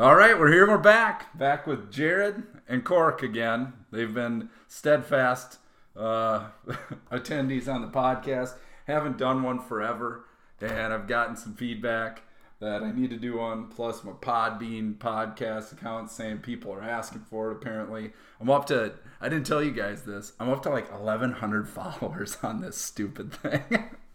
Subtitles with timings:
[0.00, 0.66] All right, we're here.
[0.66, 1.36] We're back.
[1.36, 3.74] Back with Jared and Cork again.
[3.92, 5.58] They've been steadfast
[5.94, 6.46] uh,
[7.12, 8.54] attendees on the podcast.
[8.86, 10.24] Haven't done one forever,
[10.58, 12.22] and I've gotten some feedback
[12.60, 13.66] that I need to do one.
[13.68, 17.56] Plus, my Podbean podcast account saying people are asking for it.
[17.56, 18.94] Apparently, I'm up to.
[19.20, 20.32] I didn't tell you guys this.
[20.40, 23.90] I'm up to like 1,100 followers on this stupid thing.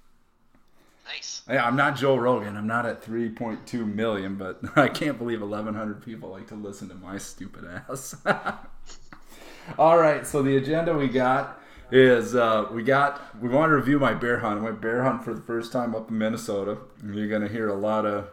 [1.05, 1.43] Nice.
[1.47, 2.57] Yeah, I'm not Joe Rogan.
[2.57, 6.95] I'm not at 3.2 million, but I can't believe 1,100 people like to listen to
[6.95, 8.15] my stupid ass.
[9.77, 13.99] All right, so the agenda we got is uh, we got we want to review
[13.99, 14.59] my bear hunt.
[14.59, 16.77] I went bear hunt for the first time up in Minnesota.
[17.03, 18.29] You're gonna hear a lot of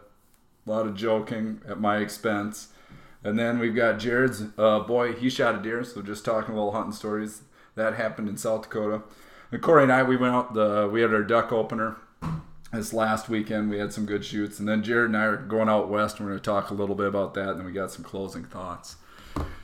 [0.65, 2.69] lot of joking at my expense.
[3.23, 5.13] And then we've got Jared's uh, boy.
[5.13, 7.43] He shot a deer, so just talking a little hunting stories
[7.75, 9.03] that happened in South Dakota.
[9.51, 10.53] And Corey and I, we went out.
[10.53, 11.97] The we had our duck opener
[12.73, 13.69] this last weekend.
[13.69, 16.17] We had some good shoots, and then Jared and I are going out west.
[16.17, 18.03] And we're going to talk a little bit about that, and then we got some
[18.03, 18.97] closing thoughts.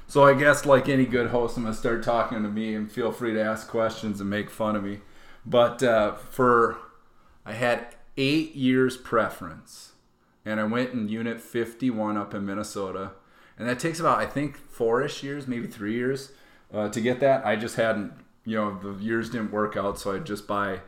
[0.08, 2.92] So I guess, like any good host, I'm going to start talking to me, and
[2.92, 5.00] feel free to ask questions and make fun of me.
[5.46, 6.78] But uh, for
[7.46, 7.88] I had
[8.18, 9.94] eight years preference,
[10.46, 13.12] and I went in Unit 51 up in Minnesota,
[13.58, 16.32] and that takes about I think four-ish years, maybe three years
[16.74, 17.46] uh, to get that.
[17.46, 18.14] I just hadn't,
[18.46, 20.82] you know, the years didn't work out, so I just buy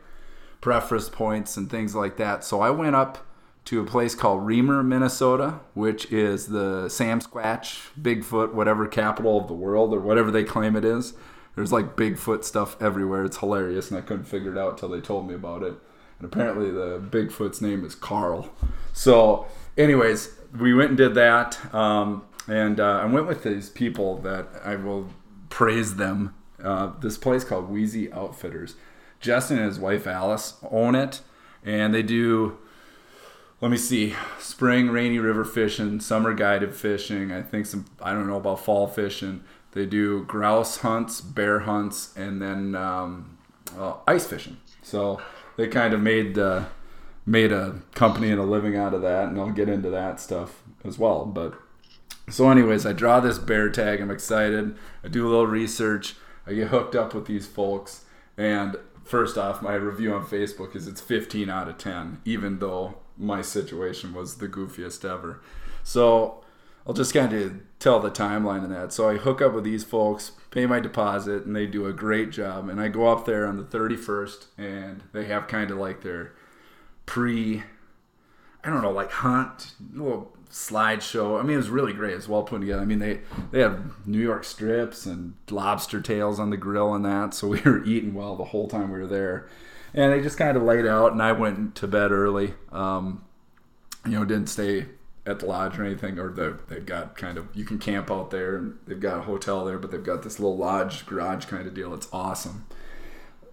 [0.62, 2.42] preference points and things like that.
[2.42, 3.26] So I went up
[3.66, 9.54] to a place called Remer, Minnesota, which is the Sasquatch, Bigfoot, whatever capital of the
[9.54, 11.12] world or whatever they claim it is.
[11.54, 13.24] There's like Bigfoot stuff everywhere.
[13.24, 15.74] It's hilarious, and I couldn't figure it out until they told me about it.
[16.18, 18.48] And apparently, the Bigfoot's name is Carl.
[18.92, 19.46] So,
[19.76, 24.48] anyways, we went and did that, um, and uh, I went with these people that
[24.64, 25.10] I will
[25.50, 26.34] praise them.
[26.62, 28.76] Uh, this place called Wheezy Outfitters.
[29.22, 31.22] Justin and his wife Alice own it,
[31.64, 32.58] and they do.
[33.62, 37.32] Let me see, spring rainy river fishing, summer guided fishing.
[37.32, 37.86] I think some.
[38.02, 39.44] I don't know about fall fishing.
[39.70, 43.38] They do grouse hunts, bear hunts, and then um,
[43.78, 44.58] uh, ice fishing.
[44.82, 45.22] So
[45.56, 46.64] they kind of made uh,
[47.24, 50.62] made a company and a living out of that, and I'll get into that stuff
[50.84, 51.24] as well.
[51.24, 51.54] But
[52.28, 54.00] so, anyways, I draw this bear tag.
[54.00, 54.76] I'm excited.
[55.04, 56.16] I do a little research.
[56.46, 58.04] I get hooked up with these folks,
[58.36, 62.96] and first off, my review on Facebook is it's 15 out of 10, even though
[63.16, 65.40] my situation was the goofiest ever.
[65.82, 66.42] So
[66.86, 68.92] I'll just kind of tell the timeline of that.
[68.92, 72.30] So I hook up with these folks, pay my deposit, and they do a great
[72.30, 72.68] job.
[72.68, 76.32] And I go up there on the 31st, and they have kind of like their
[77.06, 77.62] pre,
[78.64, 81.40] I don't know, like hunt, little slideshow.
[81.40, 82.12] I mean, it was really great.
[82.12, 82.82] It was well put together.
[82.82, 83.20] I mean, they
[83.50, 87.34] they have New York strips and lobster tails on the grill and that.
[87.34, 89.48] So we were eating well the whole time we were there.
[89.94, 92.54] And they just kind of laid out, and I went to bed early.
[92.70, 93.24] Um,
[94.04, 94.86] you know, didn't stay
[95.26, 96.30] at the lodge or anything, or
[96.68, 99.78] they've got kind of you can camp out there, and they've got a hotel there,
[99.78, 101.94] but they've got this little lodge garage kind of deal.
[101.94, 102.66] It's awesome.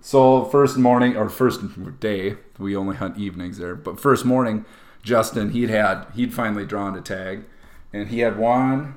[0.01, 1.61] So first morning or first
[1.99, 4.65] day, we only hunt evenings there, but first morning
[5.03, 7.45] Justin, he'd had he'd finally drawn a tag,
[7.93, 8.95] and he had one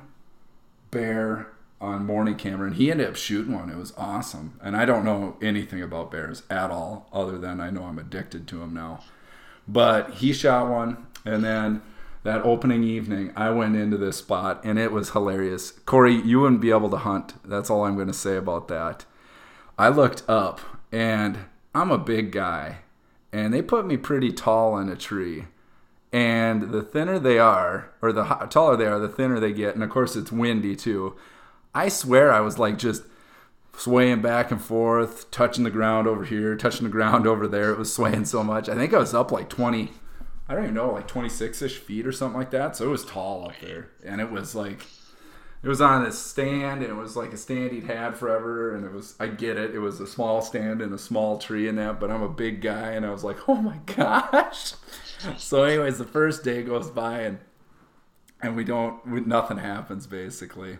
[0.91, 1.47] bear
[1.79, 3.69] on morning camera, and he ended up shooting one.
[3.69, 7.69] It was awesome, and I don't know anything about bears at all, other than I
[7.69, 9.01] know I'm addicted to them now.
[9.67, 11.81] But he shot one, and then
[12.23, 15.71] that opening evening, I went into this spot, and it was hilarious.
[15.71, 17.33] Corey, you wouldn't be able to hunt.
[17.43, 19.05] That's all I'm going to say about that.
[19.77, 21.39] I looked up, and
[21.75, 22.77] I'm a big guy,
[23.33, 25.47] and they put me pretty tall in a tree
[26.13, 29.73] and the thinner they are, or the taller they are, the thinner they get.
[29.73, 31.15] And of course, it's windy too.
[31.73, 33.01] I swear I was like just
[33.75, 37.71] swaying back and forth, touching the ground over here, touching the ground over there.
[37.71, 38.69] It was swaying so much.
[38.69, 39.91] I think I was up like 20,
[40.47, 42.75] I don't even know, like 26 ish feet or something like that.
[42.75, 43.89] So it was tall up there.
[44.05, 44.85] And it was like,
[45.63, 48.75] it was on this stand and it was like a stand he'd had forever.
[48.75, 49.73] And it was, I get it.
[49.73, 52.61] It was a small stand and a small tree and that, but I'm a big
[52.61, 52.91] guy.
[52.91, 54.73] And I was like, oh my gosh
[55.37, 57.39] so, anyways, the first day goes by and
[58.43, 60.77] and we don't, we, nothing happens basically.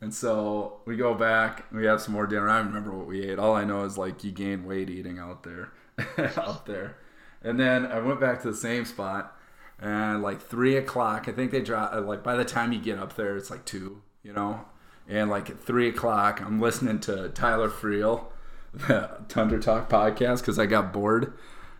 [0.00, 2.48] And so we go back, we have some more dinner.
[2.48, 3.38] I don't remember what we ate.
[3.38, 5.72] All I know is like you gain weight eating out there,
[6.36, 6.96] out there.
[7.42, 9.36] And then I went back to the same spot,
[9.80, 11.92] and like three o'clock, I think they drop.
[11.92, 14.64] Uh, like by the time you get up there, it's like two, you know.
[15.08, 18.26] And like at three o'clock, I'm listening to Tyler Friel,
[18.72, 21.32] the Thunder Talk podcast, because I got bored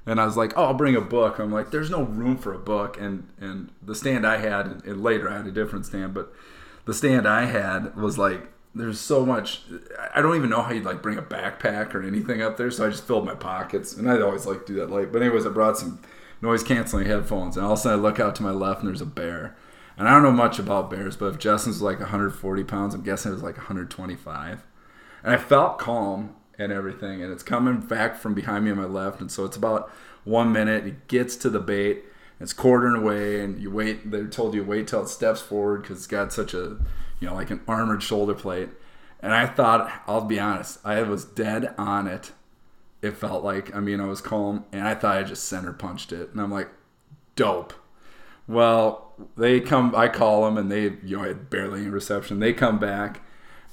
[0.07, 2.53] and I was like, "Oh, I'll bring a book." I'm like, "There's no room for
[2.53, 6.15] a book," and and the stand I had, and later I had a different stand,
[6.15, 6.33] but
[6.85, 9.63] the stand I had was like, there's so much.
[10.15, 12.87] I don't even know how you'd like bring a backpack or anything up there, so
[12.87, 15.13] I just filled my pockets, and I always like to do that late.
[15.13, 16.01] But anyways, I brought some
[16.41, 18.89] noise canceling headphones, and all of a sudden I look out to my left, and
[18.89, 19.57] there's a bear.
[19.99, 23.31] And I don't know much about bears, but if Justin's like 140 pounds, I'm guessing
[23.31, 24.65] it was like 125.
[25.23, 28.85] And I felt calm and everything, and it's coming back from behind me on my
[28.85, 29.91] left, and so it's about
[30.25, 30.87] one minute.
[30.87, 32.05] It gets to the bait,
[32.41, 34.11] it's quartering away, and you wait.
[34.11, 36.77] They told you wait till it steps forward because it's got such a,
[37.21, 38.71] you know, like an armored shoulder plate.
[39.21, 42.33] And I thought, I'll be honest, I was dead on it.
[43.03, 46.13] It felt like, I mean, I was calm, and I thought I just center punched
[46.13, 46.69] it, and I'm like,
[47.37, 47.73] dope.
[48.49, 49.95] Well, they come.
[49.95, 52.41] I call them, and they, you know, I had barely any reception.
[52.41, 53.21] They come back,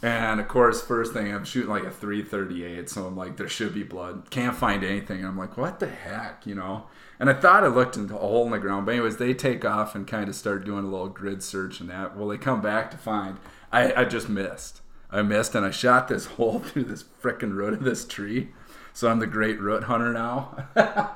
[0.01, 3.73] and of course, first thing I'm shooting like a 338, so I'm like, there should
[3.73, 4.29] be blood.
[4.29, 5.25] Can't find anything.
[5.25, 6.85] I'm like, what the heck, you know?
[7.19, 9.65] And I thought I looked into a hole in the ground, but anyways, they take
[9.65, 12.15] off and kind of start doing a little grid search and that.
[12.15, 13.37] Well, they come back to find
[13.71, 14.81] I, I just missed.
[15.11, 18.49] I missed, and I shot this hole through this frickin' root of this tree.
[18.93, 20.67] So I'm the great root hunter now.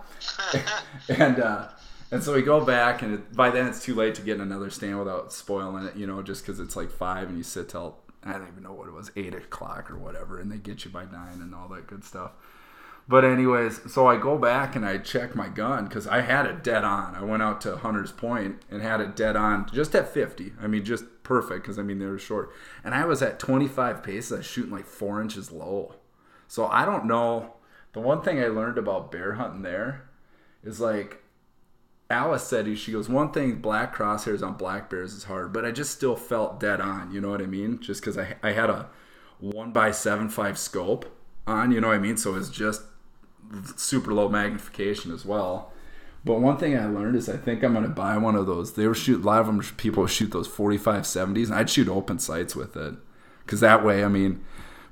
[1.09, 1.69] and uh,
[2.11, 4.69] and so we go back, and it, by then it's too late to get another
[4.69, 7.97] stand without spoiling it, you know, just because it's like five and you sit till
[8.25, 10.91] I don't even know what it was, eight o'clock or whatever, and they get you
[10.91, 12.31] by nine and all that good stuff.
[13.07, 16.63] But anyways, so I go back and I check my gun because I had it
[16.63, 17.15] dead on.
[17.15, 20.53] I went out to Hunter's Point and had it dead on, just at 50.
[20.61, 22.51] I mean, just perfect because I mean they were short.
[22.83, 24.45] And I was at 25 paces.
[24.45, 25.95] Shooting like four inches low.
[26.47, 27.55] So I don't know.
[27.91, 30.09] The one thing I learned about bear hunting there
[30.63, 31.22] is like
[32.13, 35.71] Alice said, she goes, one thing, black crosshairs on black bears is hard, but I
[35.71, 37.11] just still felt dead on.
[37.11, 37.79] You know what I mean?
[37.81, 38.89] Just because I, I had a
[39.39, 41.05] one by seven five scope
[41.47, 42.17] on, you know what I mean?
[42.17, 42.83] So it's just
[43.75, 45.71] super low magnification as well.
[46.23, 48.73] But one thing I learned is I think I'm going to buy one of those.
[48.73, 51.89] They were shoot a lot of them people shoot those 45 70s, and I'd shoot
[51.89, 52.93] open sights with it
[53.45, 54.43] because that way, I mean,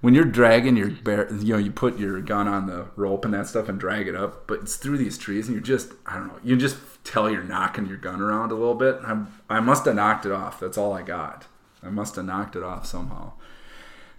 [0.01, 3.33] when you're dragging your bear, you know, you put your gun on the rope and
[3.33, 6.15] that stuff and drag it up, but it's through these trees and you're just, I
[6.15, 8.99] don't know, you just tell you're knocking your gun around a little bit.
[9.05, 10.59] I'm, I must have knocked it off.
[10.59, 11.45] That's all I got.
[11.83, 13.33] I must have knocked it off somehow.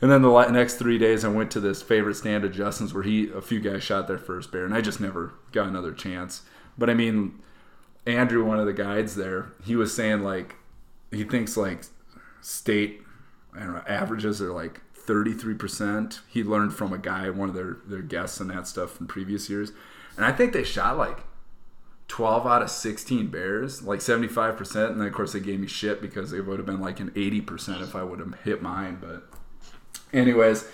[0.00, 3.04] And then the next three days, I went to this favorite stand of Justin's where
[3.04, 6.42] he, a few guys shot their first bear, and I just never got another chance.
[6.76, 7.40] But I mean,
[8.04, 10.56] Andrew, one of the guides there, he was saying like,
[11.12, 11.84] he thinks like
[12.40, 13.00] state,
[13.54, 14.80] I don't know, averages are like
[15.12, 16.20] 33%.
[16.28, 19.50] He learned from a guy, one of their, their guests and that stuff from previous
[19.50, 19.72] years.
[20.16, 21.18] And I think they shot like
[22.08, 24.90] 12 out of 16 bears, like 75%.
[24.90, 27.10] And then, of course, they gave me shit because it would have been like an
[27.10, 28.98] 80% if I would have hit mine.
[29.00, 29.28] But,
[30.12, 30.66] anyways,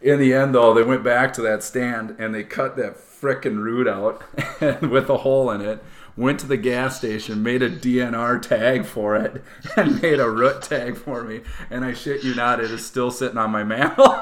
[0.00, 3.62] in the end, though, they went back to that stand and they cut that frickin'
[3.62, 4.22] root out
[4.82, 5.82] with a hole in it.
[6.16, 9.42] Went to the gas station, made a DNR tag for it,
[9.76, 11.40] and made a root tag for me.
[11.70, 14.14] And I shit you not, it is still sitting on my mantle.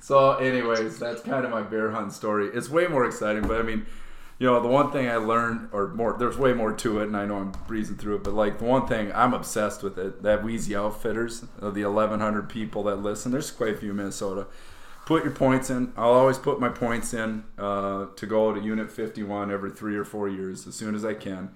[0.00, 2.48] so, anyways, that's kind of my bear hunt story.
[2.52, 3.86] It's way more exciting, but I mean,
[4.42, 7.16] you know, the one thing I learned, or more, there's way more to it, and
[7.16, 10.24] I know I'm breezing through it, but like the one thing I'm obsessed with it,
[10.24, 14.48] that Wheezy Outfitters, the 1,100 people that listen, there's quite a few in Minnesota.
[15.04, 15.92] Put your points in.
[15.96, 20.04] I'll always put my points in uh, to go to Unit 51 every three or
[20.04, 21.50] four years as soon as I can.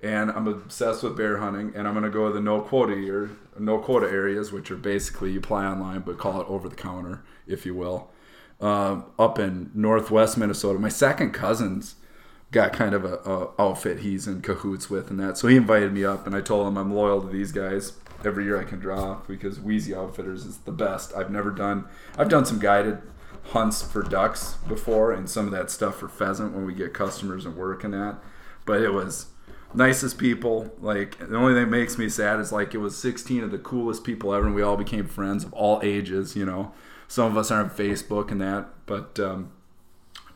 [0.00, 2.94] And I'm obsessed with bear hunting, and I'm going to go to the no quota
[2.94, 6.74] year, no quota areas, which are basically you apply online, but call it over the
[6.74, 8.10] counter, if you will,
[8.60, 10.78] uh, up in northwest Minnesota.
[10.78, 11.96] My second cousin's
[12.52, 15.38] got kind of a, a, outfit he's in cahoots with and that.
[15.38, 17.94] So he invited me up, and I told him I'm loyal to these guys
[18.24, 21.12] every year I can draw because Wheezy Outfitters is the best.
[21.16, 21.86] I've never done.
[22.16, 22.98] I've done some guided
[23.46, 27.46] hunts for ducks before, and some of that stuff for pheasant when we get customers
[27.46, 28.18] and work and that.
[28.66, 29.26] But it was
[29.74, 30.74] nicest people.
[30.78, 33.58] Like the only thing that makes me sad is like it was 16 of the
[33.58, 36.36] coolest people ever, and we all became friends of all ages.
[36.36, 36.72] You know,
[37.08, 39.52] some of us are on Facebook and that, but um,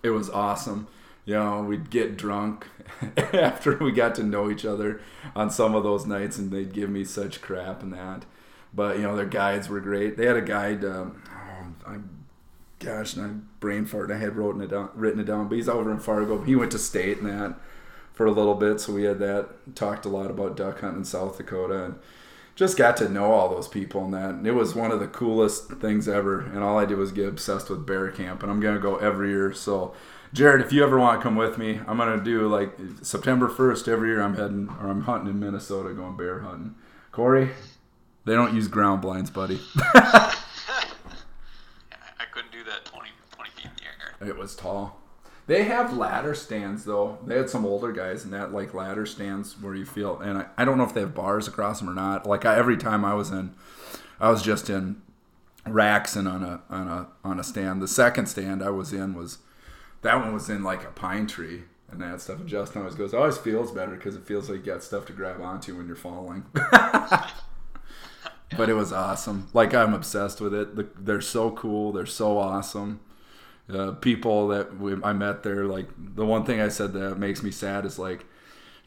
[0.03, 0.89] it was awesome
[1.27, 2.69] you know, we'd get drunk
[3.35, 5.01] after we got to know each other
[5.35, 8.25] on some of those nights, and they'd give me such crap and that.
[8.73, 10.17] But you know, their guides were great.
[10.17, 10.85] They had a guide.
[10.85, 11.97] Um, oh, I,
[12.79, 14.13] gosh, and I brain fart.
[14.13, 15.49] I had written it down, written it down.
[15.49, 16.43] But he's over in Fargo.
[16.43, 17.57] He went to state and that
[18.13, 19.75] for a little bit, so we had that.
[19.75, 21.99] Talked a lot about duck hunting in South Dakota and
[22.55, 24.31] just got to know all those people and that.
[24.31, 26.41] And it was one of the coolest things ever.
[26.41, 29.31] And all I did was get obsessed with bear camp, and I'm gonna go every
[29.31, 29.53] year.
[29.53, 29.93] So
[30.33, 33.89] Jared, if you ever want to come with me, I'm gonna do like September 1st
[33.89, 34.23] every year.
[34.23, 36.75] I'm heading or I'm hunting in Minnesota, going bear hunting.
[37.13, 37.51] Corey,
[38.25, 39.61] they don't use ground blinds, buddy.
[39.95, 40.35] I
[42.33, 44.29] couldn't do that 20, 20 feet in the air.
[44.29, 45.01] It was tall.
[45.47, 47.19] They have ladder stands though.
[47.25, 50.47] They had some older guys in that like ladder stands where you feel, and I,
[50.59, 52.27] I don't know if they have bars across them or not.
[52.27, 53.55] Like I, every time I was in,
[54.19, 55.01] I was just in
[55.65, 57.81] racks and on a on a on a stand.
[57.81, 59.39] The second stand I was in was
[60.07, 62.41] that one was in like a pine tree and that stuff.
[62.41, 65.13] And Justin always goes, always feels better because it feels like you got stuff to
[65.13, 66.45] grab onto when you're falling.
[68.57, 69.49] but it was awesome.
[69.53, 71.05] Like I'm obsessed with it.
[71.05, 71.93] They're so cool.
[71.93, 73.01] They're so awesome.
[73.69, 77.43] Uh, people that we, I met there, like the one thing I said that makes
[77.43, 78.25] me sad is like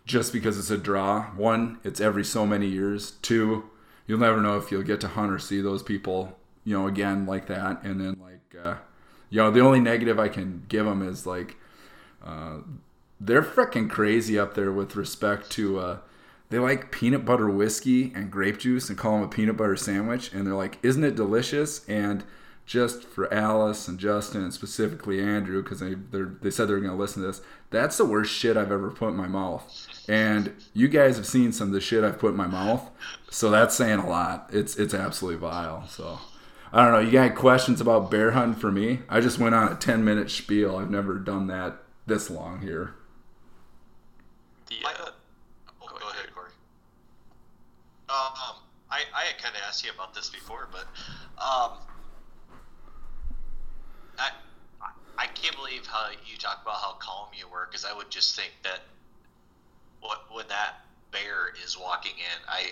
[0.06, 1.24] just because it's a draw.
[1.36, 3.12] One, it's every so many years.
[3.22, 3.70] Two,
[4.08, 7.26] you'll never know if you'll get to hunt or see those people, you know, again
[7.26, 7.84] like that.
[7.84, 8.76] And then like, uh,
[9.30, 11.58] you know, the only negative I can give them is like,
[12.24, 12.60] uh,
[13.20, 15.80] they're freaking crazy up there with respect to.
[15.80, 15.98] Uh,
[16.50, 20.34] they like peanut butter whiskey and grape juice and call them a peanut butter sandwich.
[20.34, 21.88] And they're like, isn't it delicious?
[21.88, 22.24] And
[22.66, 26.92] just for Alice and Justin and specifically Andrew, because they they said they were going
[26.92, 27.42] to listen to this.
[27.72, 29.88] That's the worst shit I've ever put in my mouth.
[30.08, 32.88] And you guys have seen some of the shit I've put in my mouth,
[33.32, 34.52] so that's saying a lot.
[34.54, 35.88] It's it's absolutely vile.
[35.88, 36.20] So
[36.72, 37.00] I don't know.
[37.00, 39.00] You got questions about bear hunting for me?
[39.10, 40.78] I just went on a ten minute spiel.
[40.78, 42.94] I've never done that this long here.
[44.68, 45.10] The, uh,
[45.82, 46.52] oh, go ahead, Corey.
[48.10, 48.58] Um,
[48.92, 50.86] I I had kind of asked you about this before, but
[51.42, 51.78] um,
[54.20, 54.30] I
[55.18, 58.36] I can't believe how you talk about how calm you were because I would just
[58.36, 58.82] think that
[60.02, 62.72] what when that bear is walking in, I,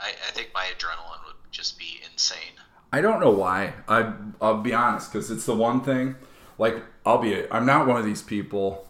[0.00, 2.58] I I think my adrenaline would just be insane.
[2.94, 3.72] I don't know why.
[3.88, 6.14] I I'll be honest because it's the one thing.
[6.58, 7.44] Like I'll be.
[7.50, 8.86] I'm not one of these people.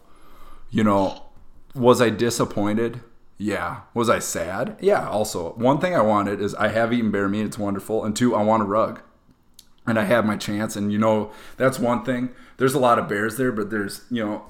[0.68, 1.22] You know,
[1.74, 3.00] was I disappointed?
[3.38, 3.80] Yeah.
[3.94, 4.76] Was I sad?
[4.78, 5.08] Yeah.
[5.08, 7.46] Also, one thing I wanted is I have eaten bear meat.
[7.46, 8.04] It's wonderful.
[8.04, 9.00] And two, I want a rug.
[9.86, 10.76] And I have my chance.
[10.76, 12.28] And you know, that's one thing.
[12.58, 14.44] There's a lot of bears there, but there's you know,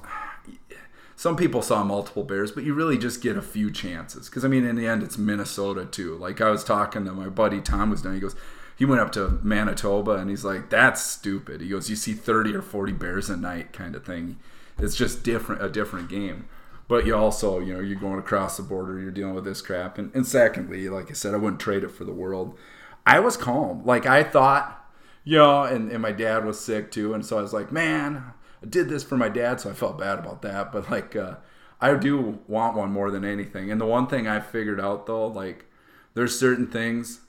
[1.15, 4.27] some people saw multiple bears, but you really just get a few chances.
[4.27, 6.17] Because I mean, in the end, it's Minnesota too.
[6.17, 8.15] Like I was talking to my buddy Tom was down.
[8.15, 8.35] He goes,
[8.75, 11.61] he went up to Manitoba and he's like, that's stupid.
[11.61, 14.37] He goes, you see 30 or 40 bears a night, kind of thing.
[14.77, 16.47] It's just different, a different game.
[16.87, 19.97] But you also, you know, you're going across the border, you're dealing with this crap.
[19.97, 22.57] And, and secondly, like I said, I wouldn't trade it for the world.
[23.05, 23.85] I was calm.
[23.85, 24.85] Like I thought,
[25.23, 27.13] you know, and, and my dad was sick too.
[27.13, 29.97] And so I was like, man, I did this for my dad, so I felt
[29.97, 30.71] bad about that.
[30.71, 31.35] But like, uh,
[31.79, 33.71] I do want one more than anything.
[33.71, 35.65] And the one thing I figured out though, like,
[36.13, 37.21] there's certain things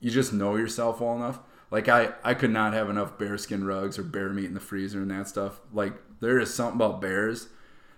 [0.00, 1.40] you just know yourself well enough.
[1.70, 5.00] Like I, I could not have enough bearskin rugs or bear meat in the freezer
[5.00, 5.60] and that stuff.
[5.72, 7.48] Like there is something about bears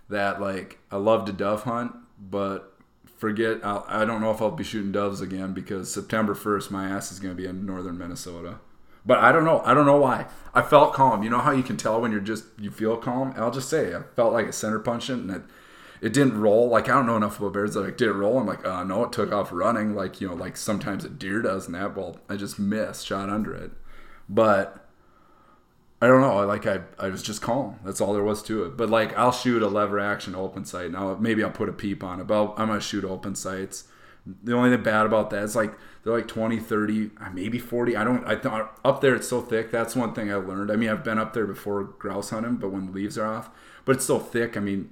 [0.08, 2.76] that like I love to dove hunt, but
[3.16, 6.88] forget I'll, I don't know if I'll be shooting doves again because September 1st my
[6.88, 8.58] ass is going to be in northern Minnesota.
[9.06, 9.62] But I don't know.
[9.64, 10.26] I don't know why.
[10.52, 11.22] I felt calm.
[11.22, 13.32] You know how you can tell when you're just you feel calm.
[13.36, 15.42] I'll just say I felt like a center punch it, and it
[16.00, 16.68] it didn't roll.
[16.68, 18.38] Like I don't know enough about bears that like did it roll.
[18.38, 19.94] I'm like, uh, no, it took off running.
[19.94, 21.96] Like you know, like sometimes a deer does in that.
[21.96, 23.72] Well, I just missed, shot under it.
[24.28, 24.88] But
[26.00, 26.46] I don't know.
[26.46, 27.78] Like I, I was just calm.
[27.84, 28.76] That's all there was to it.
[28.76, 30.90] But like I'll shoot a lever action open sight.
[30.90, 32.26] Now maybe I'll put a peep on it.
[32.26, 33.84] But I'm gonna shoot open sights.
[34.42, 37.96] The only thing bad about that is like they're like 20, 30, uh, maybe 40.
[37.96, 38.24] I don't.
[38.26, 39.70] I thought up there it's so thick.
[39.70, 40.70] That's one thing I learned.
[40.70, 43.50] I mean I've been up there before grouse hunting, but when the leaves are off,
[43.84, 44.56] but it's so thick.
[44.56, 44.90] I mean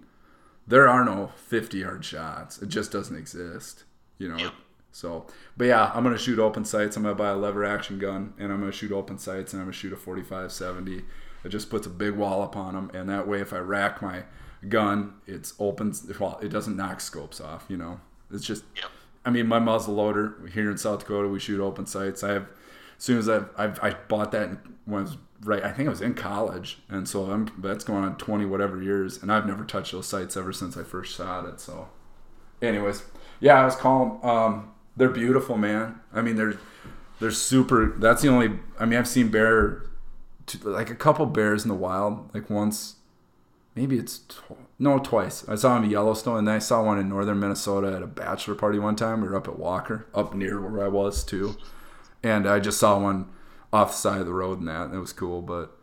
[0.68, 2.60] there are no 50 yard shots.
[2.62, 3.84] It just doesn't exist.
[4.18, 4.50] You know.
[4.90, 6.96] So, but yeah, I'm gonna shoot open sights.
[6.96, 9.66] I'm gonna buy a lever action gun, and I'm gonna shoot open sights, and I'm
[9.66, 11.04] gonna shoot a 45 70.
[11.44, 14.24] It just puts a big wallop on them, and that way, if I rack my
[14.68, 15.94] gun, it's open.
[16.18, 17.66] Well, it doesn't knock scopes off.
[17.68, 18.00] You know,
[18.32, 18.64] it's just.
[19.24, 22.24] I mean, my muzzle loader here in South Dakota, we shoot open sights.
[22.24, 22.48] I have,
[22.96, 24.50] as soon as I've, I've I bought that
[24.84, 28.04] when I was right, I think I was in college, and so I'm that's going
[28.04, 31.46] on 20 whatever years, and I've never touched those sights ever since I first shot
[31.46, 31.60] it.
[31.60, 31.88] So,
[32.60, 33.04] anyways,
[33.40, 34.22] yeah, I was calm.
[34.24, 36.00] Um, they're beautiful, man.
[36.12, 36.58] I mean, they're
[37.20, 37.94] they're super.
[37.98, 38.58] That's the only.
[38.78, 39.82] I mean, I've seen bear,
[40.62, 42.34] like a couple bears in the wild.
[42.34, 42.96] Like once,
[43.74, 45.48] maybe it's tw- no twice.
[45.48, 48.06] I saw them in Yellowstone, and then I saw one in northern Minnesota at a
[48.06, 49.20] bachelor party one time.
[49.20, 51.56] We were up at Walker, up near where I was too,
[52.22, 53.28] and I just saw one
[53.72, 54.86] off the side of the road and that.
[54.86, 55.76] And it was cool, but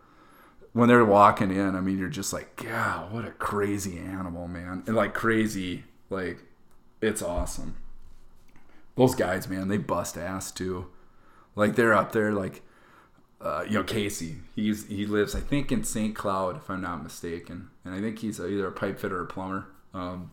[0.73, 4.83] when they're walking in, I mean, you're just like, God, what a crazy animal, man,
[4.87, 6.39] and like crazy, like
[7.01, 7.77] it's awesome
[8.95, 10.87] those guys, man, they bust ass too.
[11.55, 12.61] Like they're up there, like
[13.41, 14.37] uh, you know Casey.
[14.55, 16.15] He's he lives, I think, in St.
[16.15, 19.27] Cloud, if I'm not mistaken, and I think he's either a pipe fitter or a
[19.27, 19.67] plumber.
[19.93, 20.31] Um,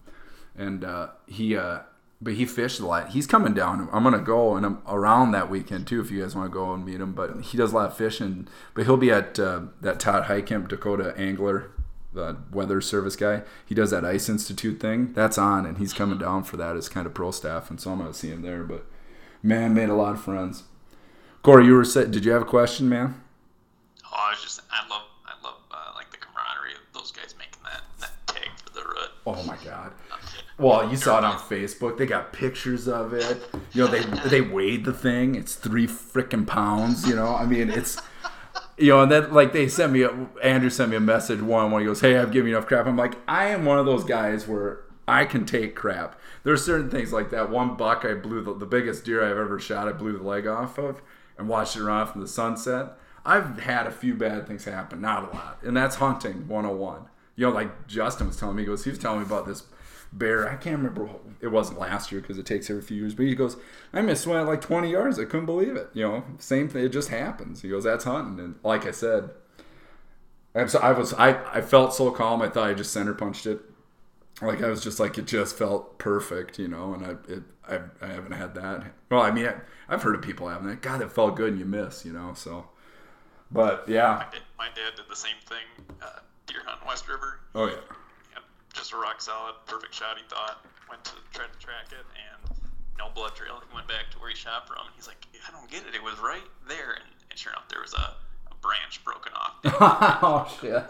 [0.57, 1.81] and uh, he, uh,
[2.23, 3.11] but he fished a lot.
[3.11, 3.89] He's coming down.
[3.93, 6.73] I'm gonna go and I'm around that weekend too, if you guys want to go
[6.73, 7.13] and meet him.
[7.13, 8.49] But he does a lot of fishing.
[8.75, 11.73] But he'll be at uh, that Todd Heitkamp Dakota Angler
[12.15, 13.43] the weather service guy.
[13.65, 15.13] He does that Ice Institute thing.
[15.15, 17.91] That's on, and he's coming down for that as kind of pro staff, and so
[17.91, 18.65] I'm gonna see him there.
[18.65, 18.85] But
[19.43, 20.65] man, made a lot of friends.
[21.43, 22.11] Corey, you were said.
[22.11, 23.21] Did you have a question, man?
[24.05, 27.35] Oh, I was just I love I love uh, like the camaraderie of those guys
[27.39, 29.11] making that that tag for the rut.
[29.27, 29.93] Oh my god.
[30.63, 31.99] Well, you saw it on Facebook.
[31.99, 33.43] They got pictures of it.
[33.73, 35.35] You know, they they weighed the thing.
[35.35, 37.05] It's three freaking pounds.
[37.05, 38.01] You know, I mean, it's
[38.79, 41.73] you know, and then like they sent me, a, Andrew sent me a message one
[41.73, 43.87] when he goes, "Hey, I've given you enough crap." I'm like, I am one of
[43.87, 46.17] those guys where I can take crap.
[46.45, 47.51] There's certain things like that.
[47.51, 49.89] One buck I blew the, the biggest deer I've ever shot.
[49.89, 51.03] I blew the leg off of
[51.37, 52.93] and watched it run off in the sunset.
[53.25, 57.07] I've had a few bad things happen, not a lot, and that's hunting 101.
[57.35, 59.65] You know, like Justin was telling me, he goes, he was telling me about this
[60.13, 60.49] bear.
[60.49, 61.05] I can't remember.
[61.05, 63.15] what It wasn't last year because it takes every few years.
[63.15, 63.57] But he goes,
[63.93, 65.19] I missed one at like 20 yards.
[65.19, 65.89] I couldn't believe it.
[65.95, 66.85] You know, same thing.
[66.85, 67.63] It just happens.
[67.63, 68.43] He goes, that's hunting.
[68.45, 69.31] And like I said,
[70.67, 72.43] so I was, I, I felt so calm.
[72.43, 73.61] I thought I just center punched it.
[74.41, 76.95] Like I was just like it just felt perfect, you know.
[76.95, 78.85] And I, it, I, I haven't had that.
[79.11, 79.55] Well, I mean, I,
[79.89, 80.83] I've heard of people having that.
[80.83, 82.33] God, that felt good, and you miss, you know.
[82.35, 82.67] So,
[83.51, 85.87] but yeah, My dad, my dad did the same thing.
[86.03, 87.39] Uh, deer hunt West River.
[87.55, 87.75] oh yeah.
[88.73, 90.17] Just a rock solid, perfect shot.
[90.17, 92.59] He thought went to try to track it, and
[92.99, 93.61] no blood trail.
[93.67, 95.95] He went back to where he shot from, and he's like, I don't get it.
[95.95, 98.17] It was right there, and, and sure enough, there was a,
[98.53, 99.57] a branch broken off.
[100.23, 100.85] oh shit.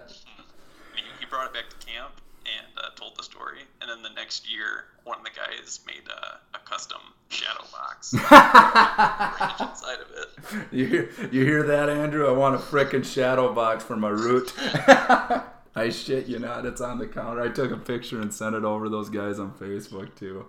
[0.95, 3.61] He, he brought it back to camp and uh, told the story.
[3.81, 8.13] And then the next year, one of the guys made a, a custom shadow box
[8.15, 10.67] inside of it.
[10.73, 12.27] You hear, you hear that, Andrew?
[12.29, 14.53] I want a frickin' shadow box for my root.
[15.75, 16.67] I shit you not.
[16.67, 17.43] It's on the counter.
[17.43, 20.47] I took a picture and sent it over those guys on Facebook too.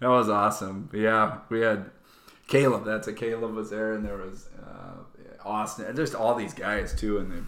[0.00, 0.88] That was awesome.
[0.92, 1.90] Yeah, we had
[2.48, 2.84] Caleb.
[2.84, 5.94] That's a Caleb was there, and there was uh, Austin.
[5.94, 7.18] Just all these guys too.
[7.18, 7.46] And then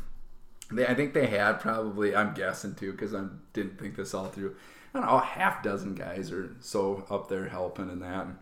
[0.71, 2.15] they, I think they had probably.
[2.15, 4.57] I'm guessing too because I didn't think this all through.
[4.95, 8.27] I don't know, a half dozen guys are so up there helping and that.
[8.27, 8.39] And,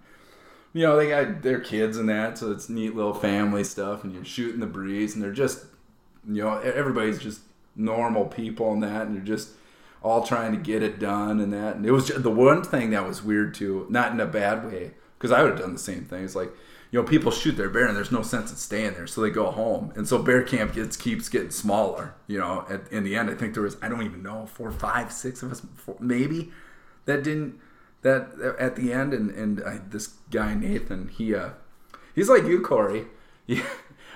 [0.72, 4.12] you know, they got their kids and that, so it's neat little family stuff, and
[4.12, 5.64] you're shooting the breeze, and they're just,
[6.28, 7.40] you know, everybody's just
[7.76, 9.50] normal people and that, and you're just
[10.02, 11.76] all trying to get it done and that.
[11.76, 14.64] And it was just, the one thing that was weird too, not in a bad
[14.64, 16.24] way, because I would have done the same thing.
[16.24, 16.52] It's like,
[16.90, 19.30] you know, people shoot their bear and there's no sense in staying there, so they
[19.30, 22.14] go home, and so bear camp gets keeps getting smaller.
[22.28, 24.70] You know, at, in the end, I think there was I don't even know four,
[24.70, 26.52] five, six of us, four, maybe
[27.06, 27.58] that didn't
[28.02, 28.28] that
[28.60, 31.50] at the end, and and I, this guy Nathan, he uh,
[32.14, 33.06] he's like you, Corey.
[33.46, 33.60] He,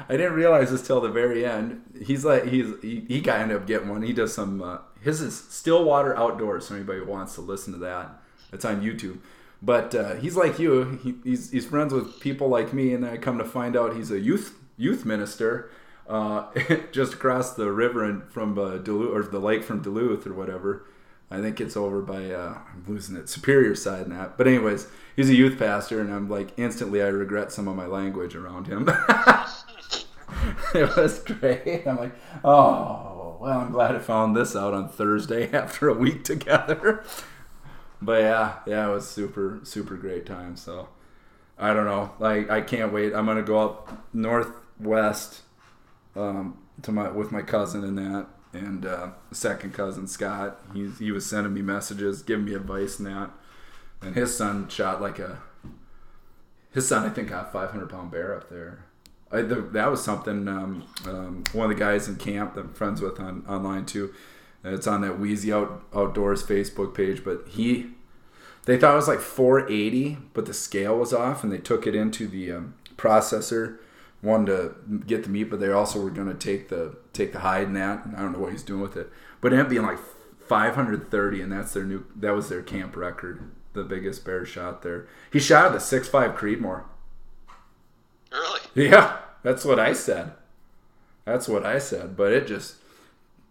[0.09, 1.83] I didn't realize this till the very end.
[2.05, 4.03] He's like he's he, he got ended up getting one.
[4.03, 6.67] He does some uh, his is Stillwater Outdoors.
[6.67, 8.21] So anybody wants to listen to that,
[8.53, 9.19] it's on YouTube.
[9.61, 10.99] But uh, he's like you.
[11.03, 13.97] He, he's he's friends with people like me, and then I come to find out
[13.97, 15.71] he's a youth youth minister.
[16.09, 16.47] Uh,
[16.93, 20.87] just across the river and from uh, Duluth or the lake from Duluth or whatever.
[21.31, 24.39] I think it's over by uh, I'm losing it Superior side that.
[24.39, 27.87] But anyways, he's a youth pastor, and I'm like instantly I regret some of my
[27.87, 28.89] language around him.
[30.75, 31.87] it was great.
[31.87, 32.15] I'm like,
[32.45, 37.05] oh well, I'm glad I found this out on Thursday after a week together.
[38.01, 40.57] But yeah, yeah, it was super super great time.
[40.57, 40.89] So
[41.59, 43.15] I don't know, like I can't wait.
[43.15, 45.43] I'm gonna go up northwest
[46.17, 50.61] um, to my with my cousin and that and uh, second cousin Scott.
[50.73, 53.31] He's he was sending me messages, giving me advice and that.
[54.01, 55.41] And his son shot like a.
[56.71, 58.85] His son, I think, got a 500 pound bear up there.
[59.33, 60.49] I, the, that was something.
[60.49, 64.15] Um, um, one of the guys in camp that I'm friends with on online too.
[64.65, 67.91] It's on that Wheezy Out Outdoors Facebook page, but he.
[68.65, 71.95] They thought it was like 480, but the scale was off, and they took it
[71.95, 73.79] into the um, processor
[74.21, 74.75] one to
[75.07, 77.77] get the meat, but they also were going to take the take the hide and
[77.77, 78.05] that.
[78.05, 79.99] And I don't know what he's doing with it, but it ended up being like
[80.49, 85.07] 530, and that's their new that was their camp record, the biggest bear shot there.
[85.33, 86.85] He shot at the six five Creedmoor.
[88.33, 88.61] Really?
[88.75, 90.33] Yeah, that's what I said.
[91.25, 92.77] That's what I said, but it just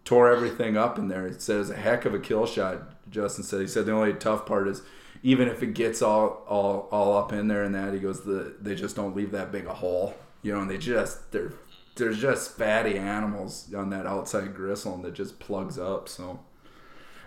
[0.03, 1.27] tore everything up in there.
[1.27, 2.81] It says a heck of a kill shot.
[3.09, 4.81] Justin said he said the only tough part is
[5.23, 8.55] even if it gets all all all up in there and that he goes the
[8.61, 11.53] they just don't leave that big a hole you know, and they just they're
[11.95, 16.07] they're just fatty animals on that outside gristle and that just plugs up.
[16.07, 16.39] So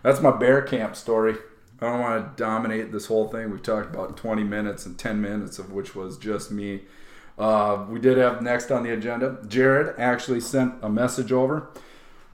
[0.03, 1.37] that's my bear camp story.
[1.81, 3.51] I don't want to dominate this whole thing.
[3.51, 6.83] We've talked about 20 minutes and 10 minutes of which was just me.
[7.38, 9.38] Uh, we did have next on the agenda.
[9.49, 11.68] Jared actually sent a message over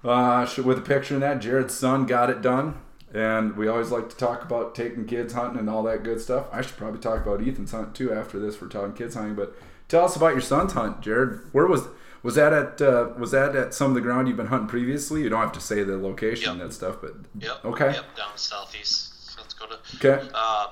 [0.05, 1.41] uh, with a picture of that.
[1.41, 2.81] Jared's son got it done.
[3.15, 6.49] And we always like to talk about taking kids hunting and all that good stuff.
[6.53, 8.61] I should probably talk about Ethan's hunt too after this.
[8.61, 9.57] We're talking kids hunting, but
[9.89, 11.41] Tell us about your son's hunt, Jared.
[11.53, 11.89] Where was
[12.23, 12.81] was that at?
[12.83, 15.23] Uh, was that at some of the ground you've been hunting previously?
[15.23, 17.65] You don't have to say the location and that stuff, but Yep.
[17.65, 17.93] Okay.
[17.93, 18.17] Yep.
[18.17, 19.79] Down southeast South Dakota.
[19.97, 20.69] okay, Uh,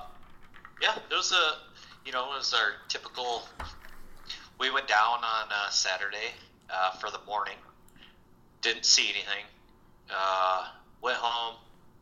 [0.81, 1.57] yeah, it was a,
[2.05, 3.43] you know, it was our typical.
[4.59, 6.31] We went down on uh, Saturday
[6.69, 7.55] uh, for the morning.
[8.61, 9.45] Didn't see anything.
[10.09, 10.67] Uh,
[11.01, 11.55] went home,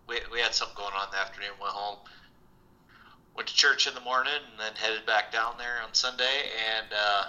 [0.07, 1.49] we, we had something going on in the afternoon.
[1.61, 1.97] Went home,
[3.35, 6.49] went to church in the morning, and then headed back down there on Sunday.
[6.77, 7.25] And uh,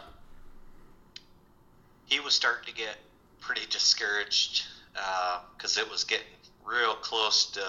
[2.07, 2.97] he was starting to get
[3.41, 4.65] pretty discouraged
[5.57, 6.27] because it was getting
[6.65, 7.61] real close to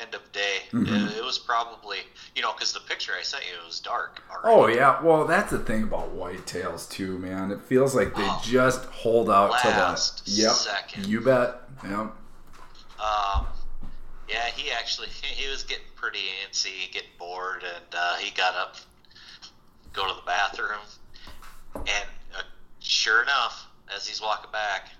[0.00, 0.58] end of day.
[0.72, 1.12] Mhm.
[1.12, 1.98] It, it was probably
[2.34, 4.20] you know because the picture I sent you it was dark.
[4.42, 7.50] Oh yeah, well that's the thing about whitetails too, man.
[7.52, 8.40] It feels like they Oh.
[8.44, 10.52] just hold out to Last the yep.
[10.52, 11.06] second.
[11.06, 11.60] You bet.
[11.84, 12.12] Yep.
[13.00, 13.46] Um,
[14.28, 18.76] yeah, he actually he was getting pretty antsy, getting bored, and uh, he got up,
[19.92, 20.80] go to the bathroom,
[21.74, 22.42] and uh,
[22.80, 24.90] sure enough, as he's walking back,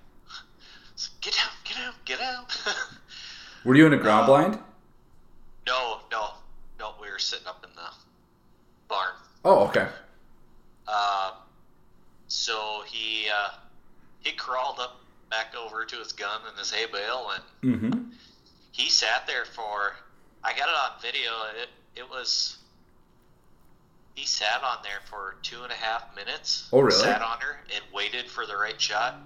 [1.21, 2.59] get out, get out, get out.
[3.65, 4.59] Were you in a ground Uh, blind?
[5.67, 6.31] no, no,
[6.79, 7.89] no, we were sitting up in the
[8.89, 9.15] barn.
[9.45, 9.87] Oh, okay.
[10.87, 11.33] Um,
[12.29, 13.55] so he uh,
[14.21, 17.31] he crawled up back over to his gun and his hay bale
[17.63, 18.01] and Mm-hmm.
[18.75, 19.95] He sat there for
[20.43, 21.31] I got it on video.
[21.63, 22.59] It it was
[24.15, 26.69] he sat on there for two and a half minutes.
[26.73, 26.99] Oh, really?
[26.99, 29.17] Sat on her and waited for the right shot.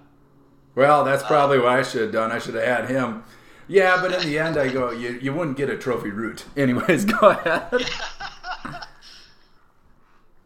[0.75, 2.31] Well, that's probably what I should have done.
[2.31, 3.23] I should have had him.
[3.67, 6.45] Yeah, but in the end, I go, you, you wouldn't get a trophy root.
[6.57, 7.69] Anyways, go ahead.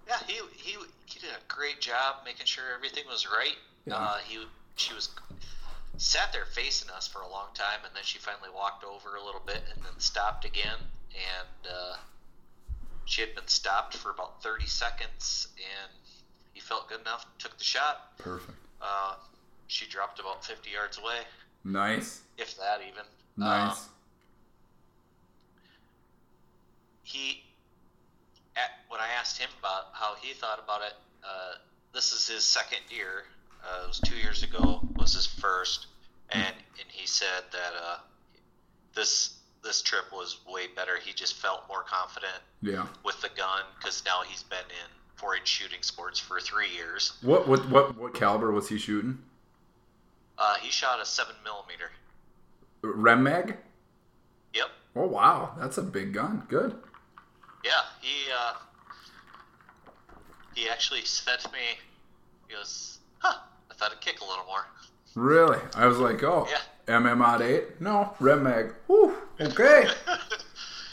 [0.08, 3.56] Yeah, he he he did a great job making sure everything was right.
[3.86, 3.96] Yeah.
[3.96, 4.38] Uh, he
[4.76, 5.10] she was
[6.04, 9.24] sat there facing us for a long time, and then she finally walked over a
[9.24, 10.78] little bit and then stopped again,
[11.16, 11.96] and uh,
[13.06, 15.92] she had been stopped for about thirty seconds, and
[16.54, 18.18] he felt good enough, took the shot.
[18.18, 18.58] Perfect.
[18.82, 19.16] Uh,
[19.68, 21.22] she dropped about 50 yards away,
[21.64, 22.22] Nice.
[22.38, 23.06] if that even.
[23.38, 23.72] Nice.
[23.72, 23.78] Um,
[27.04, 27.44] he,
[28.56, 31.56] at, when I asked him about how he thought about it, uh,
[31.94, 33.24] this is his second year.
[33.64, 34.82] Uh, it was two years ago.
[34.98, 35.88] Was his first,
[36.34, 37.98] and and he said that uh,
[38.96, 40.98] this this trip was way better.
[41.04, 42.86] He just felt more confident yeah.
[43.06, 47.14] with the gun because now he's been in 4-H shooting sports for three years.
[47.22, 49.20] What what what what caliber was he shooting?
[50.38, 51.92] Uh, he shot a seven millimeter.
[52.82, 53.58] Rem mag?
[54.54, 54.68] Yep.
[54.96, 56.44] Oh wow, that's a big gun.
[56.50, 56.76] Good.
[57.64, 58.54] Yeah, he uh,
[60.56, 61.60] he actually said to me,
[62.48, 63.40] he goes, "Huh,
[63.72, 64.66] I thought it'd kick a little more."
[65.16, 65.60] Really?
[65.76, 66.60] I was like, oh, Yeah.
[67.00, 67.80] MM odd eight?
[67.80, 68.74] No, Rem mag.
[68.88, 69.16] Whew.
[69.40, 69.88] Okay.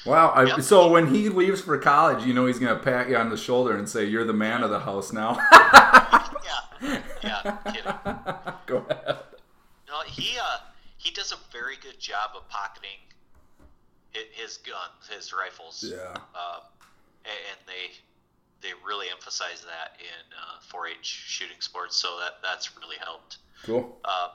[0.07, 0.31] Wow.
[0.31, 0.63] I, Yep.
[0.63, 3.77] So when he leaves for college, you know he's gonna pat you on the shoulder
[3.77, 5.37] and say, "You're the man of the house now."
[6.83, 7.93] yeah, yeah, kidding.
[8.67, 9.19] Go ahead.
[9.87, 10.57] No, he uh,
[10.97, 12.97] he does a very good job of pocketing
[14.33, 15.85] his guns, his rifles.
[15.87, 16.17] Yeah.
[16.35, 16.61] Uh,
[17.27, 17.93] and they
[18.63, 23.39] they really emphasize that in uh, 4-H shooting sports, so that that's really helped.
[23.65, 23.99] Cool.
[24.05, 24.29] Uh,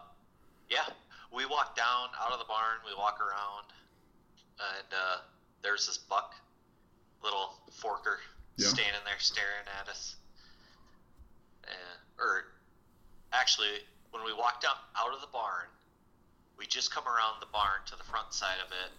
[0.69, 0.85] yeah,
[1.33, 2.81] we walk down out of the barn.
[2.85, 3.69] We walk around,
[4.59, 5.17] and uh,
[5.61, 6.33] there's this buck,
[7.23, 8.17] little forker,
[8.57, 8.67] Yeah.
[8.67, 10.15] standing there staring at us.
[11.67, 12.45] And, or
[13.33, 15.67] actually, when we walk down out of the barn,
[16.57, 18.91] we just come around the barn to the front side of it,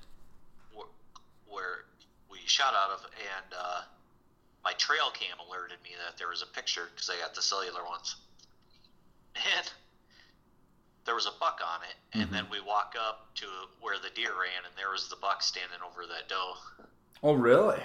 [0.77, 0.87] where,
[1.49, 1.77] where
[2.31, 3.81] we shot out of, and uh,
[4.67, 7.85] my trail cam alerted me that there was a picture because I got the cellular
[7.85, 8.17] ones.
[9.37, 9.71] And
[11.05, 12.33] there was a buck on it, and Mhm.
[12.33, 13.47] then we walk up to
[13.79, 16.59] where the deer ran, and there was the buck standing over that doe.
[17.23, 17.81] Oh really?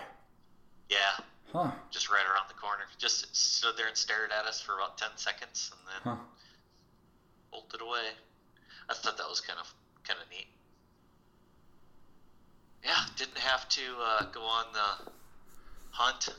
[0.90, 1.20] Yeah,
[1.54, 1.72] Huh.
[1.92, 2.88] just right around the corner.
[2.98, 6.26] Just stood there and stared at us for about ten seconds, and then Huh.
[7.52, 8.18] bolted away.
[8.90, 9.72] I thought that was kind of
[10.04, 10.48] kind of neat.
[12.84, 15.12] Yeah, didn't have to uh, go on the
[15.92, 16.30] hunt,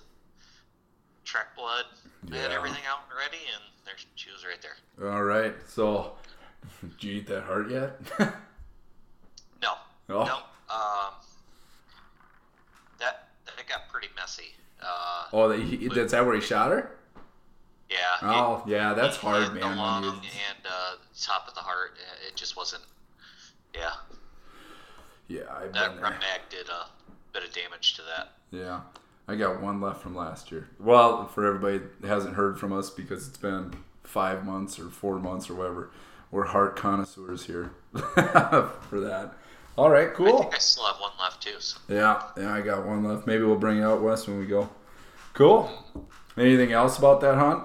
[1.32, 1.86] track blood.
[2.30, 5.10] I had everything out and ready, and there she was right there.
[5.12, 5.54] All right.
[5.66, 6.12] So,
[6.82, 7.98] did you eat that heart yet?
[9.62, 9.74] No,
[10.10, 10.24] oh.
[10.24, 10.36] no.
[10.74, 11.14] Um,
[12.98, 14.54] that that got pretty messy.
[14.80, 16.90] Uh, Oh, that he, that's that where he shot her?
[17.88, 17.96] yeah.
[18.22, 19.76] Oh, yeah, that's it hard, hit the man.
[19.78, 21.92] lung and uh, top of the heart.
[22.28, 22.82] It just wasn't.
[23.74, 23.92] Yeah,
[25.28, 26.10] yeah, I've that been there.
[26.10, 26.86] mag did a
[27.32, 28.32] bit of damage to that.
[28.50, 28.80] Yeah,
[29.28, 30.68] I got one left from last year.
[30.80, 35.18] Well, for everybody that hasn't heard from us because it's been five months or four
[35.18, 35.90] months or whatever,
[36.30, 39.34] we're heart connoisseurs here for that.
[39.76, 40.36] All right, cool.
[40.38, 41.54] I think I still have one left too.
[41.60, 41.78] So.
[41.88, 43.26] Yeah, yeah, I got one left.
[43.26, 44.68] Maybe we'll bring it out west when we go.
[45.34, 45.70] Cool.
[46.36, 47.64] Anything else about that hunt?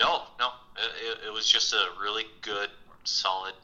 [0.00, 0.48] No, no.
[0.76, 2.68] It, it, it was just a really good,
[3.04, 3.54] solid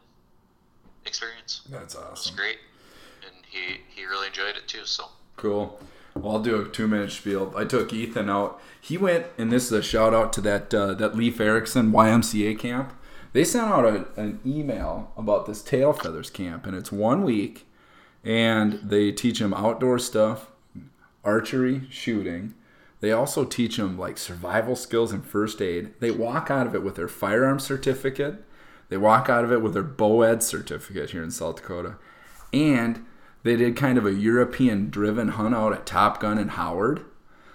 [1.07, 1.63] experience.
[1.69, 2.37] That's It was awesome.
[2.37, 2.59] great,
[3.27, 4.85] and he he really enjoyed it too.
[4.85, 5.81] So Cool.
[6.15, 7.53] Well, I'll do a two minute spiel.
[7.57, 8.61] I took Ethan out.
[8.81, 12.59] He went, and this is a shout out to that uh, that Leaf Erickson YMCA
[12.59, 12.93] camp.
[13.33, 17.67] They sent out a, an email about this tail feathers camp, and it's one week.
[18.25, 20.49] and they teach them outdoor stuff,
[21.25, 22.55] archery, shooting.
[23.01, 25.95] They also teach them like survival skills and first aid.
[26.01, 28.45] They walk out of it with their firearm certificate.
[28.91, 31.97] They walk out of it with their BOED certificate here in South Dakota.
[32.53, 33.05] And
[33.43, 37.05] they did kind of a European driven hunt out at Top Gun in Howard.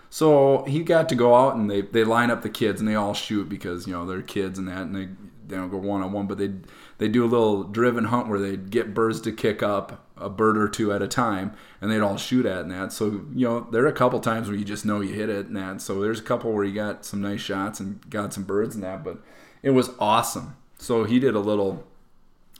[0.09, 2.95] So he got to go out and they, they line up the kids and they
[2.95, 5.09] all shoot because, you know, they're kids and that and they,
[5.47, 6.53] they don't go one on one, but they
[6.97, 10.57] they do a little driven hunt where they'd get birds to kick up a bird
[10.57, 12.91] or two at a time and they'd all shoot at and that.
[12.91, 15.47] So, you know, there are a couple times where you just know you hit it
[15.47, 15.81] and that.
[15.81, 18.83] So there's a couple where you got some nice shots and got some birds and
[18.83, 19.19] that, but
[19.61, 20.55] it was awesome.
[20.79, 21.85] So he did a little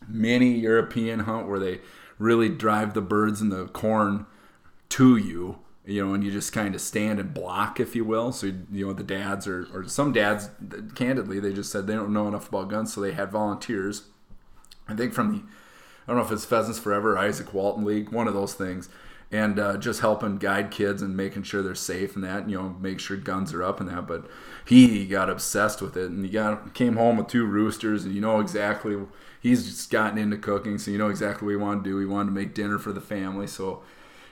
[0.07, 1.81] mini European hunt where they
[2.17, 4.25] really drive the birds and the corn
[4.89, 8.33] to you you know, and you just kind of stand and block, if you will.
[8.33, 10.49] So, you know, the dads or, or some dads,
[10.95, 14.03] candidly, they just said they don't know enough about guns, so they had volunteers.
[14.89, 18.27] I think from the, I don't know if it's Pheasants Forever, Izaak Walton League, one
[18.27, 18.89] of those things,
[19.31, 22.75] and uh, just helping guide kids and making sure they're safe and that, you know,
[22.79, 24.07] make sure guns are up and that.
[24.07, 24.25] But
[24.65, 28.21] he got obsessed with it, and he got came home with two roosters, and you
[28.21, 28.97] know exactly
[29.41, 31.99] he's just gotten into cooking, so you know exactly what he wanted to do.
[31.99, 33.83] He wanted to make dinner for the family, so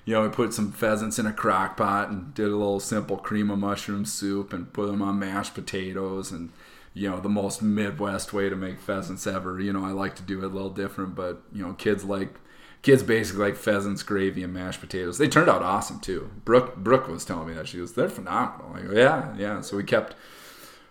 [0.06, 3.18] you know, we put some pheasants in a crock pot and did a little simple
[3.18, 6.52] cream of mushroom soup and put them on mashed potatoes and
[6.94, 10.24] you know the most midwest way to make pheasants ever you know i like to
[10.24, 12.36] do it a little different but you know kids like
[12.86, 17.08] kids basically like pheasants gravy and mashed potatoes they turned out awesome too brooke brooke
[17.08, 20.16] was telling me that she was they're phenomenal yeah yeah so we kept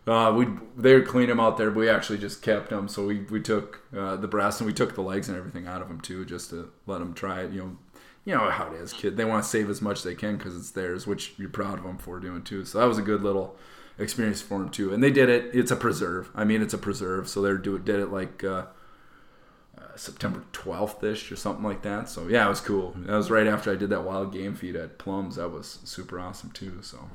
[0.07, 2.89] uh, we they would clean them out there, but we actually just kept them.
[2.89, 5.81] So we, we took uh, the breast and we took the legs and everything out
[5.81, 7.53] of them too, just to let them try it.
[7.53, 7.77] You know,
[8.27, 9.17] you know how it is, kid.
[9.17, 11.79] They want to save as much as they can because it's theirs, which you're proud
[11.79, 12.67] of them for doing too.
[12.67, 13.57] So that was a good little
[13.99, 14.93] experience for them too.
[14.93, 15.55] And they did it.
[15.55, 16.31] It's a preserve.
[16.35, 17.29] I mean, it's a preserve.
[17.29, 18.67] So they're do it, did it like uh,
[19.97, 22.09] September 12th ish or something like that.
[22.09, 22.95] So yeah, it was cool.
[22.97, 25.37] That was right after I did that wild game feed at Plums.
[25.37, 26.79] That was super awesome too.
[26.83, 27.11] So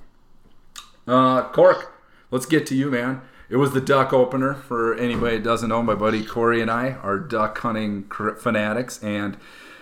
[1.07, 1.93] uh, Cork,
[2.31, 3.21] let's get to you, man.
[3.49, 5.81] It was the duck opener for anybody that doesn't know.
[5.81, 8.03] My buddy Corey and I are duck hunting
[8.37, 9.37] fanatics and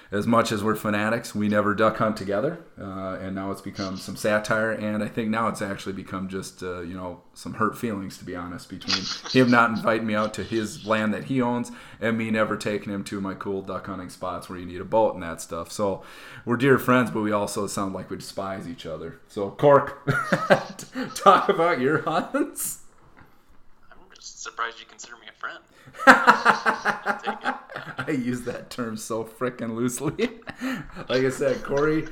[0.10, 3.98] as much as we're fanatics, we never duck hunt together, uh, and now it's become
[3.98, 7.78] some satire, and I think now it's actually become just uh, you know some hurt
[7.78, 11.42] feelings, to be honest, between him not inviting me out to his land that he
[11.42, 14.82] owns and me never taking him to my cool duck hunting spots where you need
[14.82, 15.72] a boat and that stuff.
[15.72, 16.04] So
[16.46, 19.20] we're dear friends, but we also sound like we despise each other.
[19.28, 20.10] So Cork,
[21.16, 22.80] talk about your hunts.
[23.92, 25.27] I'm just surprised you consider me.
[28.00, 30.12] I use that term so freaking loosely.
[31.10, 32.08] like I said, Corey,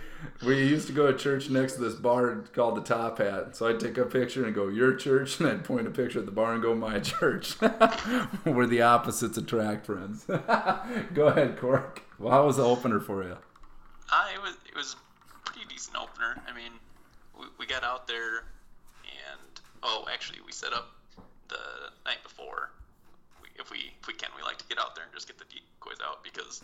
[0.45, 3.55] we used to go to church next to this bar called the Top Hat.
[3.55, 6.25] So I'd take a picture and go, Your church, and I'd point a picture at
[6.25, 7.55] the bar and go, My church.
[8.45, 10.25] We're the opposites attract, friends.
[10.25, 12.03] go ahead, Cork.
[12.19, 13.37] Well, how was the opener for you?
[14.11, 16.41] Uh, it was it was a pretty decent opener.
[16.47, 16.71] I mean,
[17.39, 18.43] we, we got out there,
[19.03, 20.89] and oh, actually, we set up
[21.47, 21.55] the
[22.05, 22.71] night before
[23.55, 25.47] if we if we can, we like to get out there and just get the
[25.47, 26.63] decoys out because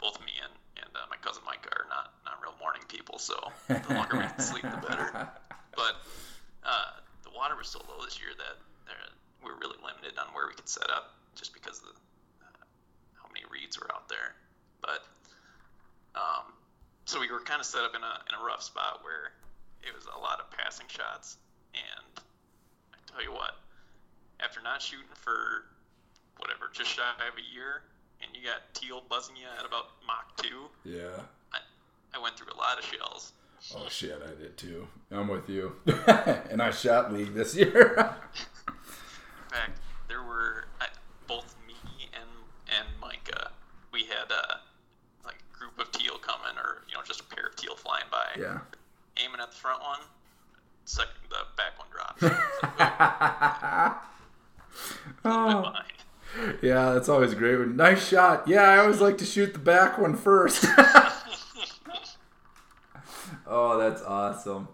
[0.00, 0.52] both me and
[0.82, 3.18] and uh, my cousin Mike are not not real morning people.
[3.18, 3.36] So
[3.68, 5.08] the longer we can sleep, the better.
[5.72, 5.96] But
[6.68, 8.60] uh, the water was so low this year that
[9.42, 11.96] we were really limited on where we could set up, just because of the,
[12.46, 12.62] uh,
[13.18, 14.34] how many reeds were out there.
[14.80, 15.02] But
[16.14, 16.54] um,
[17.04, 19.34] so we were kind of set up in a in a rough spot where
[19.82, 21.36] it was a lot of passing shots,
[21.74, 22.06] and
[22.94, 23.58] I tell you what,
[24.40, 25.66] after not shooting for
[26.38, 27.82] whatever, just shy of a year,
[28.22, 30.48] and you got teal buzzing you at about Mach 2.
[30.84, 31.22] Yeah.
[31.52, 31.58] I,
[32.14, 33.32] I went through a lot of shells.
[33.76, 34.88] Oh, shit, I did too.
[35.10, 35.76] I'm with you.
[36.06, 37.94] and I shot league this year.
[38.66, 40.86] In fact, there were I,
[41.28, 41.74] both me
[42.12, 42.28] and
[42.68, 43.52] and Micah.
[43.92, 44.60] We had a
[45.24, 48.26] like group of teal coming, or you know, just a pair of teal flying by.
[48.36, 48.58] Yeah.
[49.22, 50.00] Aiming at the front one,
[50.84, 52.22] second the back one drops.
[55.24, 55.72] oh
[56.62, 57.66] yeah, that's always great.
[57.68, 58.46] Nice shot.
[58.48, 60.64] Yeah, I always like to shoot the back one first.
[63.46, 64.68] oh, that's awesome.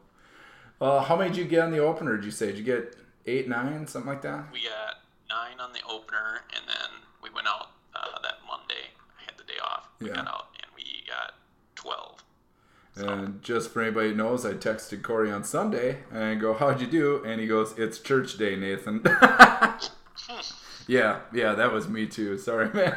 [0.81, 2.17] Uh, how many did you get on the opener?
[2.17, 2.47] Did you say?
[2.47, 4.47] Did you get eight, nine, something like that?
[4.53, 8.93] We got nine on the opener, and then we went out uh, that Monday.
[9.19, 9.89] I had the day off.
[10.01, 10.15] We yeah.
[10.15, 11.35] got out, and we got
[11.75, 12.23] twelve.
[12.95, 13.09] So.
[13.09, 16.81] And just for anybody who knows, I texted Corey on Sunday and I go, "How'd
[16.81, 19.03] you do?" And he goes, "It's church day, Nathan."
[20.89, 22.39] Yeah, yeah, that was me too.
[22.39, 22.97] Sorry, man.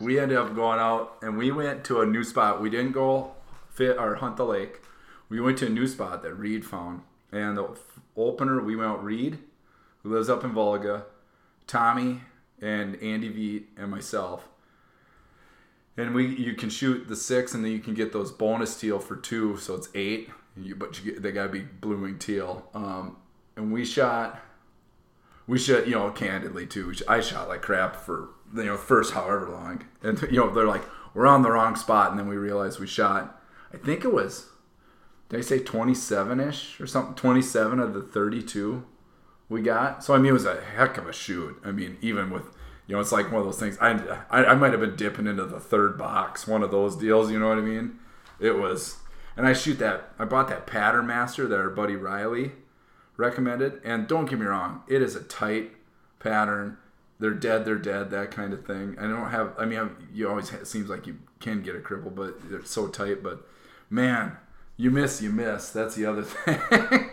[0.00, 2.60] we ended up going out and we went to a new spot.
[2.60, 3.32] We didn't go
[3.70, 4.80] fit or hunt the lake.
[5.28, 7.02] We went to a new spot that Reed found.
[7.32, 7.76] And the
[8.16, 9.38] opener, we went Reed,
[10.02, 11.04] who lives up in Volga,
[11.66, 12.22] Tommy,
[12.60, 14.48] and Andy Veet, and myself.
[15.96, 18.98] and we you can shoot the six, and then you can get those bonus teal
[18.98, 20.30] for two, so it's eight.
[20.56, 22.68] You, but you get, they gotta be blue wing teal.
[22.74, 23.16] Um,
[23.56, 24.40] and we shot,
[25.48, 26.94] we shot, you know, candidly too.
[27.08, 30.84] I shot like crap for you know first however long, and you know they're like
[31.14, 33.40] we're on the wrong spot, and then we realized we shot.
[33.72, 34.46] I think it was,
[35.28, 37.14] did I say twenty seven ish or something?
[37.14, 38.84] Twenty seven of the thirty two
[39.48, 40.04] we got.
[40.04, 41.60] So I mean, it was a heck of a shoot.
[41.64, 42.44] I mean, even with
[42.86, 43.78] you know, it's like one of those things.
[43.80, 43.92] I
[44.30, 47.30] I, I might have been dipping into the third box, one of those deals.
[47.30, 47.98] You know what I mean?
[48.38, 48.98] It was,
[49.36, 50.10] and I shoot that.
[50.18, 52.52] I bought that pattern master that our buddy Riley
[53.18, 55.72] recommended, and don't get me wrong, it is a tight
[56.18, 56.78] pattern.
[57.20, 58.96] They're dead, they're dead, that kind of thing.
[58.98, 59.52] I don't have.
[59.58, 62.86] I mean, you always it seems like you can get a cripple, but they're so
[62.88, 63.22] tight.
[63.22, 63.46] But
[63.90, 64.38] man,
[64.78, 65.68] you miss, you miss.
[65.70, 67.10] That's the other thing.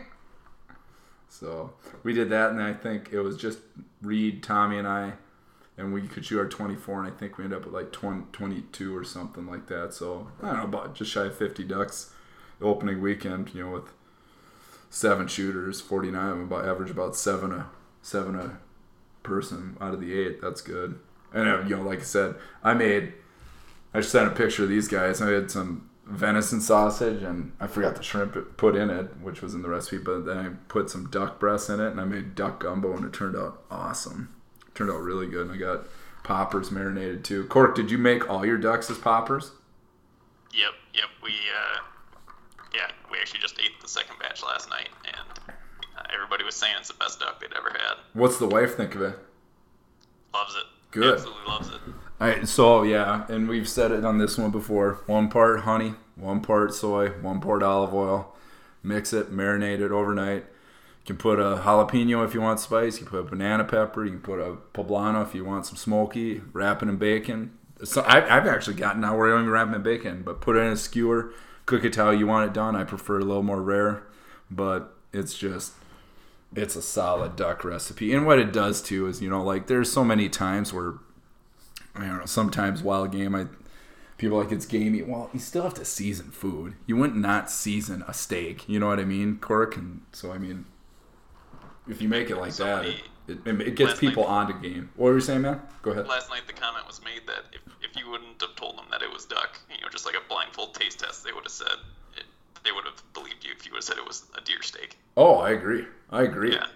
[1.27, 3.59] so we did that, and I think it was just
[4.01, 5.13] Reed, Tommy, and I
[5.77, 8.27] and we could shoot our 24 and i think we ended up with like 20,
[8.31, 12.13] 22 or something like that so i don't know about just shy of 50 ducks
[12.59, 13.91] the opening weekend you know with
[14.95, 17.69] seven shooters 49 of them about average about seven a
[18.01, 18.59] seven a
[19.23, 20.99] person out of the eight that's good
[21.33, 23.13] and uh, you know like i said i made
[23.93, 27.95] i sent a picture of these guys i had some venison sausage and i forgot
[27.95, 31.09] the shrimp put in it which was in the recipe but then i put some
[31.09, 34.35] duck breasts in it and i made duck gumbo and it turned out awesome
[34.75, 35.47] turned out really good.
[35.47, 35.87] And I got
[36.23, 37.45] poppers marinated too.
[37.47, 39.51] Cork, did you make all your ducks as poppers?
[40.53, 41.05] Yep, yep.
[41.23, 41.79] We uh,
[42.73, 43.54] yeah, we actually just
[43.99, 45.53] second batch last night, and
[45.97, 47.97] uh, everybody was saying it's the best duck they'd ever had.
[48.13, 49.17] What's the wife think of it?
[50.33, 50.65] Loves it.
[50.91, 51.13] Good.
[51.15, 51.81] Absolutely loves it.
[52.21, 55.01] All right, so yeah, and we've said it on this one before.
[55.05, 58.35] One part honey, one part soy, one part olive oil.
[58.83, 60.45] Mix it, marinate it overnight
[61.05, 62.99] you can put a jalapeno if you want spice.
[62.99, 64.03] You can put a banana pepper.
[64.03, 66.41] You can put a poblano if you want some smoky.
[66.51, 67.59] Wrap it in bacon.
[67.83, 70.41] So I, have actually gotten now where I don't even wrap it in bacon, but
[70.41, 71.31] put it in a skewer.
[71.65, 72.75] Cook it how you want it done.
[72.75, 74.03] I prefer a little more rare,
[74.51, 75.73] but it's just
[76.55, 78.13] it's a solid duck recipe.
[78.13, 80.95] And what it does too is you know like there's so many times where
[81.95, 83.47] I don't know sometimes wild game I
[84.17, 85.01] people like it's gamey.
[85.01, 86.75] Well, you still have to season food.
[86.85, 88.67] You wouldn't not season a steak.
[88.69, 89.75] You know what I mean, Cork?
[89.75, 90.65] And so I mean
[91.87, 92.95] if you make it like that, it,
[93.27, 94.89] it, it, gets people night, onto game.
[94.95, 95.61] What were you saying, man?
[95.81, 96.07] Go ahead.
[96.07, 97.61] Last night the comment was made that if,
[97.95, 100.29] if you wouldn't have told them that it was duck, you know, just like a
[100.29, 101.67] blindfold taste test, they would have said
[102.17, 102.25] it,
[102.63, 104.97] they would have believed you if you would have said it was a deer steak.
[105.15, 105.85] Oh, I agree.
[106.09, 106.53] I agree.
[106.53, 106.67] Yeah.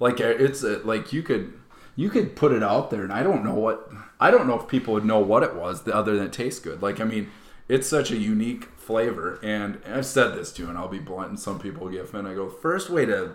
[0.00, 1.54] Like uh, it's a, like you could
[1.96, 4.68] you could put it out there, and I don't know what I don't know if
[4.68, 6.82] people would know what it was other than it tastes good.
[6.82, 7.30] Like I mean,
[7.68, 11.40] it's such a unique flavor, and I've said this too, and I'll be blunt, and
[11.40, 12.32] some people get offended.
[12.32, 13.32] I go, first way to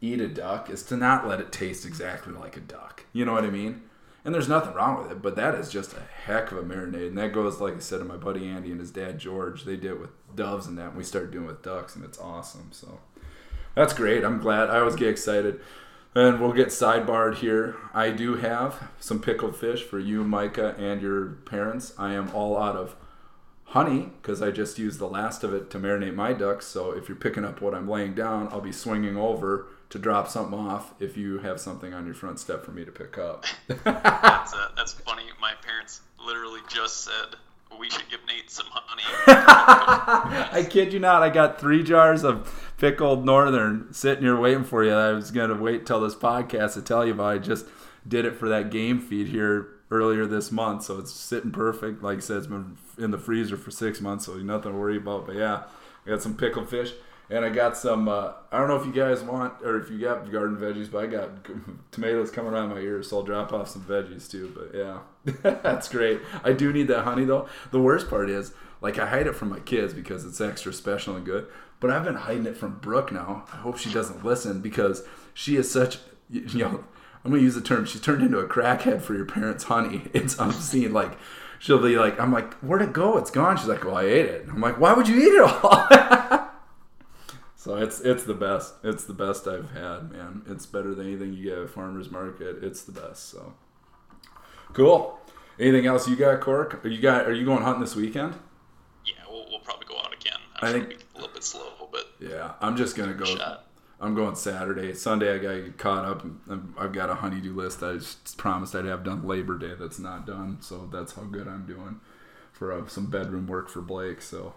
[0.00, 3.04] eat a duck is to not let it taste exactly like a duck.
[3.12, 3.82] You know what I mean?
[4.24, 7.08] And there's nothing wrong with it, but that is just a heck of a marinade.
[7.08, 9.64] And that goes, like I said, to my buddy Andy and his dad George.
[9.64, 12.04] They did it with doves and that, and we started doing it with ducks, and
[12.04, 12.68] it's awesome.
[12.72, 13.00] So
[13.74, 14.24] that's great.
[14.24, 14.70] I'm glad.
[14.70, 15.60] I always get excited.
[16.14, 17.76] And we'll get sidebarred here.
[17.92, 21.92] I do have some pickled fish for you, Micah, and your parents.
[21.98, 22.94] I am all out of
[23.64, 26.66] honey because I just used the last of it to marinate my ducks.
[26.66, 30.26] So if you're picking up what I'm laying down, I'll be swinging over to drop
[30.26, 33.44] something off if you have something on your front step for me to pick up.
[33.68, 35.22] that's, uh, that's funny.
[35.40, 37.36] My parents literally just said
[37.78, 39.04] we should give Nate some honey.
[40.52, 41.22] I kid you not.
[41.22, 44.90] I got three jars of pickled northern sitting here waiting for you.
[44.90, 47.26] I was gonna wait till this podcast to tell you about.
[47.26, 47.66] I just
[48.06, 52.02] did it for that game feed here earlier this month, so it's sitting perfect.
[52.02, 54.96] Like I said, it's been in the freezer for six months, so nothing to worry
[54.96, 55.26] about.
[55.26, 55.62] But yeah,
[56.04, 56.94] I got some pickled fish.
[57.30, 58.08] And I got some.
[58.08, 61.04] Uh, I don't know if you guys want or if you got garden veggies, but
[61.04, 61.30] I got
[61.90, 64.52] tomatoes coming around my ears, so I'll drop off some veggies too.
[64.54, 64.98] But yeah,
[65.62, 66.20] that's great.
[66.42, 67.48] I do need that honey though.
[67.70, 71.16] The worst part is, like, I hide it from my kids because it's extra special
[71.16, 71.46] and good.
[71.80, 73.44] But I've been hiding it from Brooke now.
[73.52, 75.98] I hope she doesn't listen because she is such.
[76.30, 76.84] You know,
[77.22, 77.84] I'm gonna use the term.
[77.84, 80.08] She's turned into a crackhead for your parents' honey.
[80.14, 80.92] It's obscene.
[80.94, 81.18] Like,
[81.58, 83.18] she'll be like, I'm like, where'd it go?
[83.18, 83.58] It's gone.
[83.58, 84.46] She's like, well, I ate it.
[84.48, 86.50] I'm like, why would you eat it all?
[87.64, 88.74] So it's it's the best.
[88.84, 90.42] It's the best I've had, man.
[90.46, 92.62] It's better than anything you get at farmers market.
[92.62, 93.30] It's the best.
[93.30, 93.54] So
[94.74, 95.18] cool.
[95.58, 96.84] Anything else you got, Cork?
[96.84, 97.26] Are you got?
[97.26, 98.34] Are you going hunting this weekend?
[99.06, 100.36] Yeah, we'll, we'll probably go out again.
[100.56, 103.24] I'm i sure think a little bit slow, but yeah, I'm just gonna go.
[103.24, 103.64] Shot.
[103.98, 104.92] I'm going Saturday.
[104.92, 106.26] Sunday, I got caught up.
[106.76, 109.72] I've got a honeydew list I just promised I'd have done Labor Day.
[109.80, 112.00] That's not done, so that's how good I'm doing
[112.52, 114.20] for uh, some bedroom work for Blake.
[114.20, 114.52] So,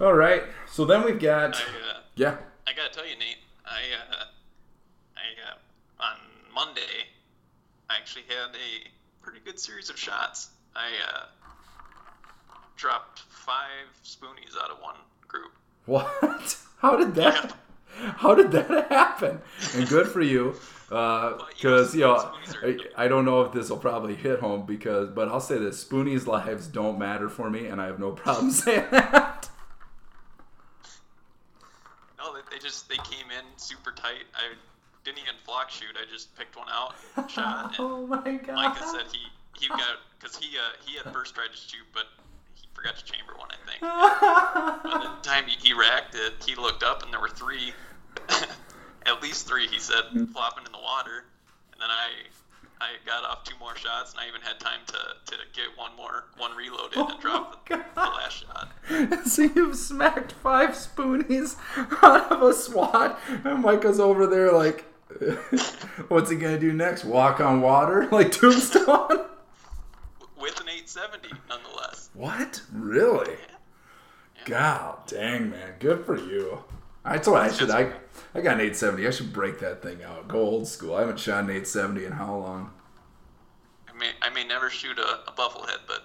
[0.00, 0.42] all right.
[0.66, 1.56] So then we've got.
[1.56, 2.36] I, uh, yeah.
[2.66, 3.38] I gotta tell you, Nate.
[3.66, 3.80] I
[4.12, 4.24] uh,
[5.16, 6.16] I uh, on
[6.54, 7.06] Monday,
[7.90, 8.88] I actually had a
[9.22, 10.50] pretty good series of shots.
[10.74, 11.24] I uh,
[12.76, 14.96] dropped five spoonies out of one
[15.26, 15.52] group.
[15.86, 16.58] What?
[16.78, 17.54] How did that?
[17.98, 19.40] How did that happen?
[19.74, 20.54] And good for you,
[20.90, 22.32] uh, because you know
[22.62, 25.82] I, I don't know if this will probably hit home because, but I'll say this:
[25.84, 29.48] Spoonie's lives don't matter for me, and I have no problem saying that.
[32.18, 34.24] No, they, just they came in super tight.
[34.34, 34.54] I
[35.04, 35.96] didn't even flock shoot.
[35.96, 37.66] I just picked one out and shot.
[37.66, 38.54] And oh my god!
[38.54, 39.20] Micah said he
[39.60, 42.04] he got because he uh, he had first tried to shoot, but
[42.54, 43.48] he forgot to chamber one.
[43.50, 43.80] I think.
[43.80, 47.72] By the time he, he racked it, he looked up and there were three,
[49.06, 49.66] at least three.
[49.66, 51.24] He said flopping in the water,
[51.72, 52.10] and then I
[52.80, 55.90] I got off two more shots, and I even had time to, to get one
[55.96, 59.26] more one reload in oh and drop the, the last shot.
[59.26, 61.56] so you've smacked five spoonies
[62.02, 64.84] out of a SWAT, and Micah's over there like,
[66.08, 67.04] what's he gonna do next?
[67.04, 69.26] Walk on water like Tombstone?
[70.40, 72.10] With an 870, nonetheless.
[72.14, 72.62] What?
[72.72, 73.32] Really?
[73.32, 74.44] Yeah.
[74.44, 75.74] God dang, man.
[75.80, 76.62] Good for you.
[77.08, 77.70] I told I should.
[77.70, 77.92] I
[78.34, 79.06] I got an 870.
[79.06, 80.28] I should break that thing out.
[80.28, 80.94] Go old school.
[80.94, 82.70] I haven't shot an 870 in how long?
[83.88, 86.04] I may I may never shoot a, a bufflehead, but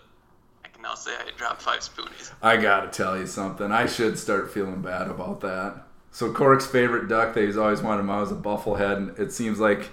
[0.63, 2.31] I can now say I dropped five spoonies.
[2.41, 3.71] I gotta tell you something.
[3.71, 5.83] I should start feeling bad about that.
[6.11, 9.89] So Cork's favorite duck that he's always wanted was a bufflehead, and it seems like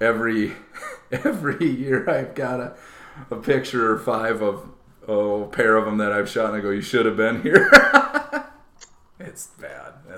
[0.00, 0.52] every
[1.12, 2.76] every year I've got a,
[3.30, 4.70] a picture or five of
[5.08, 7.42] oh, a pair of them that I've shot, and I go, "You should have been
[7.42, 7.68] here."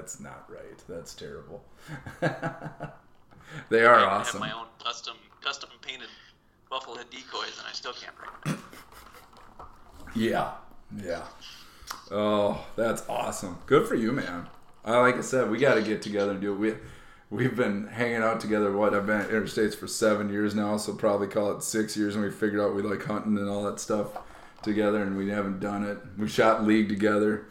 [0.04, 0.84] That's not right.
[0.86, 1.64] That's terrible.
[3.70, 4.42] they are I awesome.
[4.42, 6.08] have my own custom custom painted
[6.70, 8.62] bufflehead decoys, and I still can't bring them.
[10.14, 10.50] Yeah,
[10.94, 11.22] yeah.
[12.10, 13.56] Oh, that's awesome.
[13.64, 14.46] Good for you, man.
[14.86, 16.58] Uh, like I said, we got to get together and do it.
[16.58, 16.74] We
[17.30, 18.76] we've been hanging out together.
[18.76, 22.14] What I've been at Interstates for seven years now, so probably call it six years.
[22.14, 24.08] And we figured out we like hunting and all that stuff
[24.62, 25.96] together, and we haven't done it.
[26.18, 27.46] We shot league together.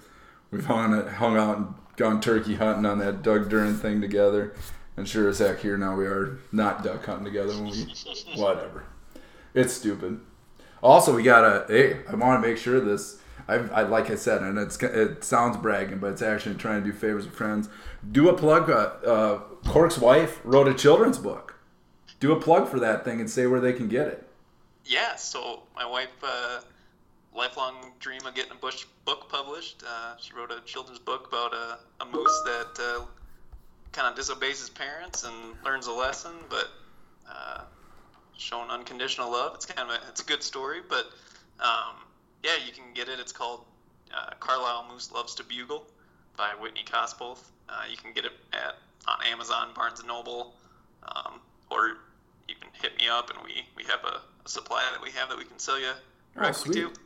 [0.51, 4.53] We've hung hung out and gone turkey hunting on that Doug Duran thing together.
[4.95, 7.53] And sure as heck, here now we are not duck hunting together.
[7.53, 7.93] When we
[8.35, 8.85] whatever,
[9.53, 10.19] it's stupid.
[10.81, 11.65] Also, we gotta.
[11.67, 13.19] Hey, I want to make sure this.
[13.47, 16.91] I, I like I said, and it's it sounds bragging, but it's actually trying to
[16.91, 17.69] do favors with friends.
[18.11, 18.69] Do a plug.
[18.69, 21.55] Uh, uh, Cork's wife wrote a children's book.
[22.19, 24.29] Do a plug for that thing and say where they can get it.
[24.85, 26.59] Yeah, so my wife, uh,
[27.35, 29.83] lifelong dream of getting a bush book published.
[29.87, 33.05] Uh, she wrote a children's book about a, a moose that uh,
[33.91, 36.69] kind of disobeys his parents and learns a lesson, but
[37.29, 37.61] uh,
[38.37, 39.53] showing unconditional love.
[39.55, 41.05] It's kind of a, it's a good story, but
[41.59, 41.95] um,
[42.43, 43.19] yeah, you can get it.
[43.19, 43.65] It's called
[44.15, 45.87] uh, Carlisle Moose Loves to Bugle
[46.37, 47.51] by Whitney Cosboth.
[47.69, 48.75] Uh, you can get it at
[49.07, 50.53] on Amazon, Barnes and Noble,
[51.03, 51.97] um, or
[52.47, 55.29] you can hit me up and we, we have a, a supply that we have
[55.29, 55.91] that we can sell you
[56.33, 56.97] directly sweet.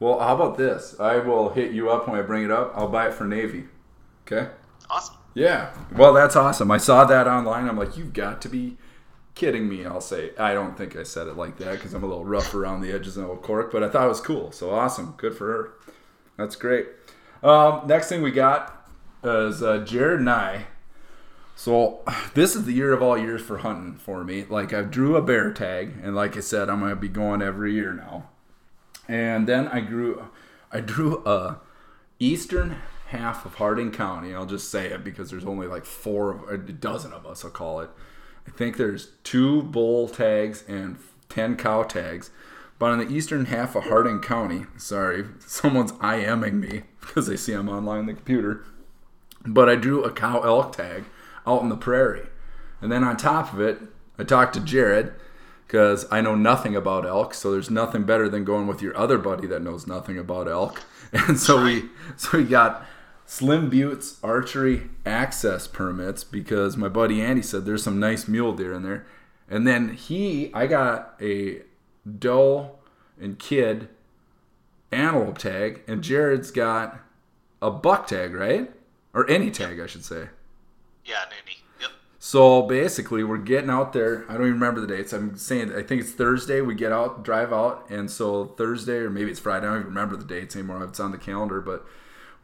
[0.00, 0.98] Well, how about this?
[0.98, 2.72] I will hit you up when I bring it up.
[2.74, 3.64] I'll buy it for Navy.
[4.26, 4.50] Okay.
[4.88, 5.16] Awesome.
[5.34, 5.72] Yeah.
[5.94, 6.70] Well, that's awesome.
[6.70, 7.68] I saw that online.
[7.68, 8.78] I'm like, you've got to be
[9.34, 9.84] kidding me.
[9.84, 12.54] I'll say, I don't think I said it like that because I'm a little rough
[12.54, 14.50] around the edges and of cork, but I thought it was cool.
[14.52, 15.14] So awesome.
[15.18, 15.72] Good for her.
[16.38, 16.88] That's great.
[17.42, 18.88] Um, next thing we got
[19.22, 20.66] is uh, Jared and I.
[21.54, 22.00] So
[22.34, 24.46] this is the year of all years for hunting for me.
[24.48, 27.74] Like I drew a bear tag, and like I said, I'm gonna be going every
[27.74, 28.30] year now.
[29.10, 30.28] And then I grew,
[30.70, 31.58] I drew a
[32.20, 32.76] eastern
[33.08, 34.32] half of Harding County.
[34.32, 37.44] I'll just say it because there's only like four, a dozen of us.
[37.44, 37.90] I'll call it.
[38.46, 40.96] I think there's two bull tags and
[41.28, 42.30] ten cow tags.
[42.78, 47.52] But on the eastern half of Harding County, sorry, someone's IMing me because they see
[47.52, 48.64] I'm online on the computer.
[49.44, 51.06] But I drew a cow elk tag
[51.48, 52.28] out in the prairie.
[52.80, 53.80] And then on top of it,
[54.20, 55.14] I talked to Jared
[55.70, 59.18] because I know nothing about elk, so there's nothing better than going with your other
[59.18, 60.82] buddy that knows nothing about elk.
[61.12, 62.86] And so we so we got
[63.26, 68.72] Slim Buttes archery access permits because my buddy Andy said there's some nice mule deer
[68.72, 69.06] in there.
[69.48, 71.62] And then he I got a
[72.06, 72.76] doe
[73.20, 73.88] and kid
[74.92, 77.00] antelope tag and Jared's got
[77.60, 78.70] a buck tag, right?
[79.12, 80.28] Or any tag, I should say.
[81.04, 81.59] Yeah, Navy.
[82.30, 84.24] So basically, we're getting out there.
[84.28, 85.12] I don't even remember the dates.
[85.12, 86.60] I'm saying I think it's Thursday.
[86.60, 89.66] We get out, drive out, and so Thursday or maybe it's Friday.
[89.66, 90.84] I don't even remember the dates anymore.
[90.84, 91.84] It's on the calendar, but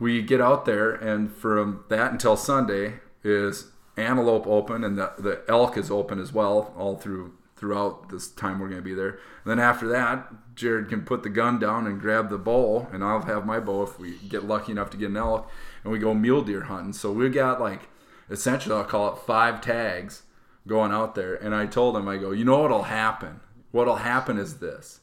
[0.01, 5.45] we get out there, and from that until Sunday is antelope open, and the the
[5.49, 9.21] elk is open as well, all through throughout this time we're going to be there.
[9.45, 13.05] And then after that, Jared can put the gun down and grab the bow, and
[13.05, 15.49] I'll have my bow if we get lucky enough to get an elk,
[15.85, 16.93] and we go mule deer hunting.
[16.93, 17.89] So we got like
[18.31, 20.23] essentially I'll call it five tags
[20.67, 21.35] going out there.
[21.35, 23.41] And I told him, I go, you know what'll happen?
[23.71, 25.01] What'll happen is this.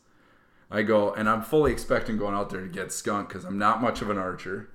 [0.70, 3.82] I go, and I'm fully expecting going out there to get skunk because I'm not
[3.82, 4.70] much of an archer.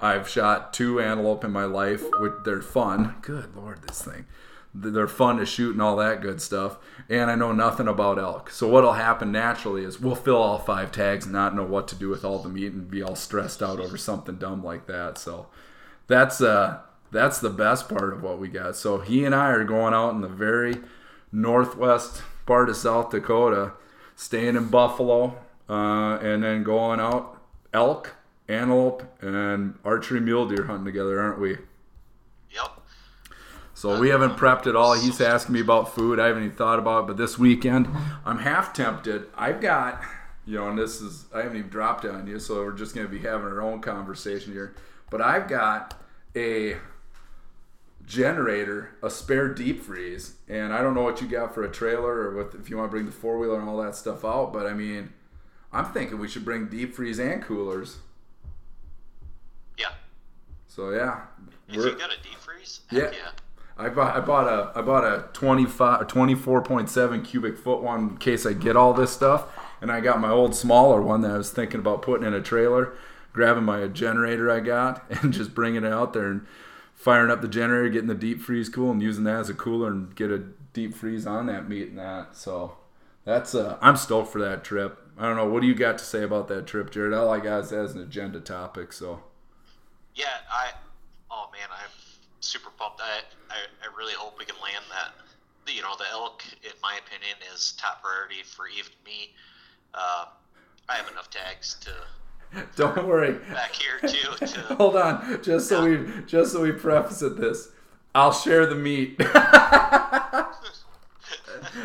[0.00, 3.14] I've shot two antelope in my life, which they're fun.
[3.22, 4.26] Good lord, this thing.
[4.74, 6.78] They're fun to shoot and all that good stuff.
[7.08, 8.50] And I know nothing about elk.
[8.50, 11.94] So what'll happen naturally is we'll fill all five tags and not know what to
[11.94, 15.16] do with all the meat and be all stressed out over something dumb like that.
[15.16, 15.46] So
[16.08, 16.80] that's uh
[17.14, 18.76] that's the best part of what we got.
[18.76, 20.74] So he and I are going out in the very
[21.32, 23.72] northwest part of South Dakota,
[24.16, 25.38] staying in Buffalo,
[25.68, 27.40] uh, and then going out
[27.72, 28.16] elk,
[28.48, 31.52] antelope, and archery mule deer hunting together, aren't we?
[32.50, 32.80] Yep.
[33.74, 34.94] So we haven't prepped at all.
[34.94, 36.18] He's asking me about food.
[36.18, 37.06] I haven't even thought about it.
[37.06, 37.88] But this weekend,
[38.24, 39.26] I'm half tempted.
[39.36, 40.02] I've got,
[40.46, 42.94] you know, and this is, I haven't even dropped it on you, so we're just
[42.94, 44.74] going to be having our own conversation here.
[45.10, 46.00] But I've got
[46.36, 46.76] a
[48.06, 52.12] generator, a spare deep freeze, and I don't know what you got for a trailer
[52.12, 54.52] or what if you want to bring the four wheeler and all that stuff out.
[54.52, 55.12] But I mean,
[55.72, 57.98] I'm thinking we should bring deep freeze and coolers.
[59.78, 59.92] Yeah.
[60.68, 61.22] So yeah,
[61.68, 63.10] If you got a deep freeze, Yeah.
[63.12, 63.30] yeah.
[63.76, 68.46] I bought I bought a I bought a 25 24.7 cubic foot one in case
[68.46, 69.46] I get all this stuff
[69.80, 72.40] and I got my old smaller one that I was thinking about putting in a
[72.40, 72.92] trailer
[73.32, 76.46] grabbing my generator I got and just bringing it out there and
[77.04, 79.88] firing up the generator getting the deep freeze cool and using that as a cooler
[79.90, 80.38] and get a
[80.72, 82.76] deep freeze on that meat and that so
[83.24, 86.04] that's uh I'm stoked for that trip I don't know what do you got to
[86.04, 89.20] say about that trip Jared all I got is as an agenda topic so
[90.14, 90.70] Yeah, I.
[91.30, 91.90] Oh man, I'm
[92.40, 93.00] super pumped.
[93.02, 95.12] I, I I really hope we can land that.
[95.72, 99.34] You know, the elk, in my opinion, is top priority for even me.
[99.92, 100.26] Uh,
[100.88, 101.90] I have enough tags to
[102.76, 104.46] don't worry back here too.
[104.46, 107.68] To Hold on, just so we just so we preface it this,
[108.14, 109.20] I'll share the meat.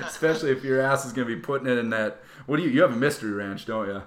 [0.06, 2.20] Especially if your ass is gonna be putting it in that.
[2.46, 2.70] What do you?
[2.70, 4.02] You have a mystery ranch, don't you?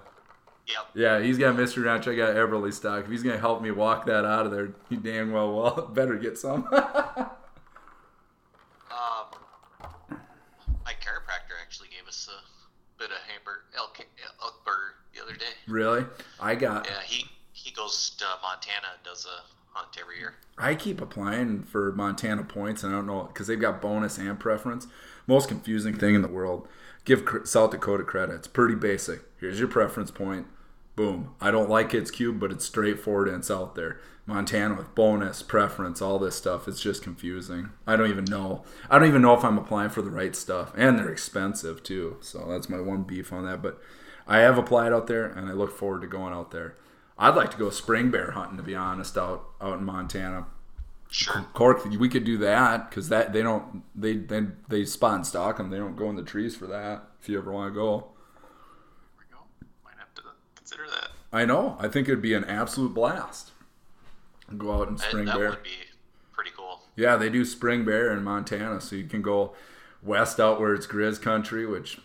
[0.67, 0.87] yep.
[0.95, 2.07] Yeah, he's got a mystery ranch.
[2.07, 3.05] I got Eberlestock.
[3.05, 6.17] If he's gonna help me walk that out of there, he damn well well better
[6.17, 6.69] get some.
[6.73, 6.87] Um,
[10.85, 12.39] my chiropractor actually gave us a
[12.99, 13.99] bit of hamburger elk
[14.43, 15.55] elk burger the other day.
[15.73, 16.05] Really?
[16.41, 16.87] I got.
[16.87, 20.35] Yeah, he he goes to Montana and does a hunt every year.
[20.59, 24.39] I keep applying for Montana points, and I don't know because they've got bonus and
[24.39, 24.87] preference.
[25.27, 26.69] Most confusing thing in the world.
[27.05, 28.35] Give South Dakota credit.
[28.35, 29.23] It's pretty basic.
[29.41, 30.47] Here's your preference point.
[30.95, 31.35] Boom.
[31.41, 33.99] I don't like its cube, but it's straightforward and it's out there.
[34.27, 36.69] Montana with bonus, preference, all this stuff.
[36.69, 37.71] It's just confusing.
[37.87, 38.63] I don't even know.
[38.89, 42.19] I don't even know if I'm applying for the right stuff, and they're expensive too.
[42.21, 43.63] So that's my one beef on that.
[43.63, 43.81] But
[44.27, 46.77] I have applied out there, and I look forward to going out there.
[47.19, 50.47] I'd like to go spring bear hunting, to be honest, out out in Montana.
[51.11, 51.45] Sure.
[51.53, 55.59] Cork, we could do that because that they don't they they they spot and stock
[55.59, 55.71] them.
[55.71, 57.05] They don't go in the trees for that.
[57.21, 58.09] If you ever want to go,
[58.41, 59.41] There we go.
[59.85, 60.23] Might have to
[60.57, 61.11] consider that.
[61.33, 61.77] I know.
[61.79, 63.51] I think it'd be an absolute blast.
[64.57, 65.51] Go out and spring that bear.
[65.51, 65.71] would be
[66.33, 66.83] pretty cool.
[66.97, 69.55] Yeah, they do spring bear in Montana, so you can go
[70.03, 71.99] west out where it's grizz country, which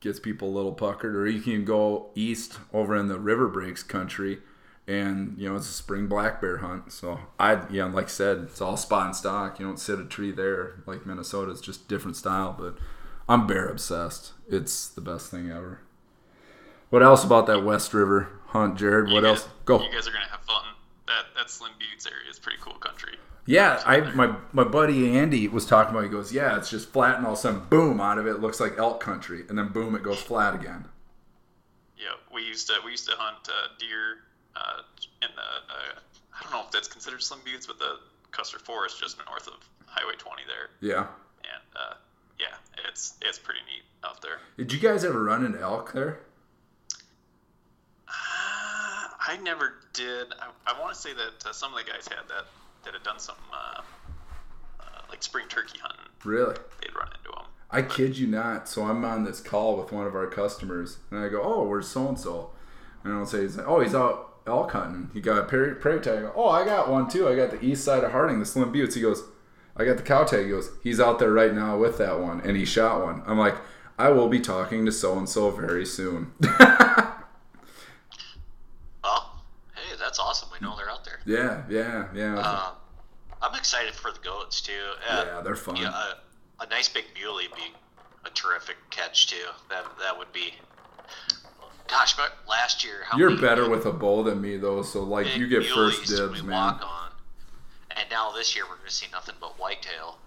[0.00, 3.82] gets people a little puckered, or you can go east over in the river breaks
[3.82, 4.40] country,
[4.86, 6.92] and you know it's a spring black bear hunt.
[6.92, 9.58] So I, yeah, like I said, it's all spot and stock.
[9.60, 11.50] You don't sit a tree there like Minnesota.
[11.52, 12.76] It's just different style, but
[13.28, 14.32] I'm bear obsessed.
[14.48, 15.80] It's the best thing ever.
[16.90, 19.06] What else about that West River hunt, Jared?
[19.10, 19.42] What You else?
[19.44, 19.82] guys- Go.
[19.82, 20.64] You guys are gonna have fun.
[21.06, 23.16] That that Slim Buttes area is pretty cool country.
[23.44, 26.04] Yeah, I my my buddy Andy was talking about.
[26.04, 28.40] He goes, "Yeah, it's just flat, and all of a sudden, boom, out of it
[28.40, 30.84] looks like elk country, and then boom, it goes flat again."
[31.98, 34.18] Yeah, we used to we used to hunt uh, deer
[34.54, 34.82] uh,
[35.22, 35.98] in the uh,
[36.38, 37.96] I don't know if that's considered Slim Buttes, but the
[38.30, 39.54] Custer Forest just north of
[39.86, 41.00] Highway 20 there, Yeah.
[41.42, 41.94] and uh,
[42.38, 42.54] yeah,
[42.88, 44.38] it's it's pretty neat out there.
[44.56, 46.20] Did you guys ever run into elk there?
[48.08, 48.12] Uh,
[49.26, 50.28] I never did.
[50.40, 52.46] I, I want to say that uh, some of the guys had that
[52.84, 53.80] that had done some uh,
[54.80, 56.06] uh, like spring turkey hunting.
[56.24, 56.54] Really?
[56.80, 57.46] They'd run into them.
[57.70, 58.68] I kid you not.
[58.68, 61.88] So I'm on this call with one of our customers, and I go, "Oh, where's
[61.88, 62.50] so and so?"
[63.04, 65.10] And I'll say, he's like, "Oh, he's out elk hunting.
[65.14, 67.28] He got a prairie, prairie tag." I go, "Oh, I got one too.
[67.28, 69.24] I got the east side of Harding, the Slim Buttes." He goes,
[69.76, 72.40] "I got the cow tag." He goes, "He's out there right now with that one,
[72.42, 73.56] and he shot one." I'm like,
[73.98, 76.32] "I will be talking to so and so very soon."
[79.02, 79.42] Well,
[79.74, 80.48] hey, that's awesome.
[80.52, 81.11] We know they're out there.
[81.26, 82.38] Yeah, yeah, yeah.
[82.38, 82.74] Um,
[83.40, 84.72] I'm excited for the goats too.
[85.08, 85.76] Uh, yeah, they're fun.
[85.76, 85.92] yeah,
[86.60, 87.62] a, a nice big muley be
[88.24, 89.48] a terrific catch too.
[89.68, 90.54] That that would be.
[91.88, 95.36] Gosh, but last year, how You're better with a bow than me though, so like
[95.36, 96.78] you get first dibs, man.
[97.94, 100.18] And now this year we're going to see nothing but whitetail.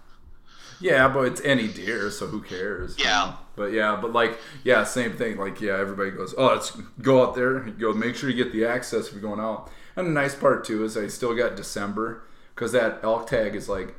[0.80, 2.96] Yeah, but it's any deer, so who cares?
[2.98, 3.34] Yeah.
[3.56, 5.38] But yeah, but like, yeah, same thing.
[5.38, 6.70] Like, yeah, everybody goes, oh, let's
[7.00, 7.60] go out there.
[7.60, 9.70] Go make sure you get the access if you're going out.
[9.96, 12.22] And the nice part too is I still got December
[12.54, 13.94] because that elk tag is like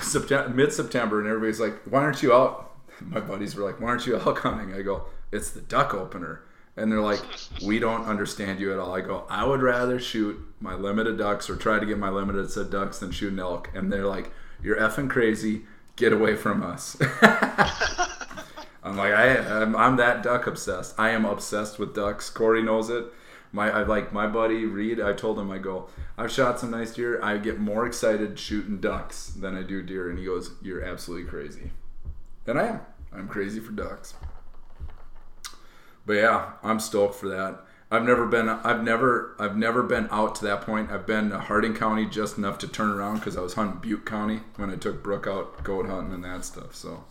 [0.00, 2.72] September, mid September, and everybody's like, why aren't you out?
[3.00, 4.74] My buddies were like, why aren't you elk hunting?
[4.74, 6.42] I go, it's the duck opener.
[6.74, 7.20] And they're like,
[7.62, 8.94] we don't understand you at all.
[8.94, 12.50] I go, I would rather shoot my limited ducks or try to get my limited
[12.50, 13.68] set ducks than shoot an elk.
[13.74, 14.32] And they're like,
[14.62, 15.62] you're effing crazy.
[15.96, 16.96] Get away from us.
[18.82, 20.94] I'm like, I, I'm, I'm that duck obsessed.
[20.98, 22.30] I am obsessed with ducks.
[22.30, 23.04] Corey knows it.
[23.52, 25.00] My, I like my buddy Reed.
[25.00, 27.22] I told him, I go, I've shot some nice deer.
[27.22, 30.08] I get more excited shooting ducks than I do deer.
[30.08, 31.70] And he goes, You're absolutely crazy.
[32.46, 32.80] And I am.
[33.12, 34.14] I'm crazy for ducks.
[36.06, 37.60] But yeah, I'm stoked for that.
[37.90, 38.48] I've never been.
[38.48, 39.36] I've never.
[39.38, 40.90] I've never been out to that point.
[40.90, 44.06] I've been to Harding County just enough to turn around because I was hunting Butte
[44.06, 46.74] County when I took Brooke out goat hunting and that stuff.
[46.74, 47.04] So,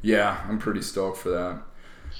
[0.00, 1.62] yeah, I'm pretty stoked for that.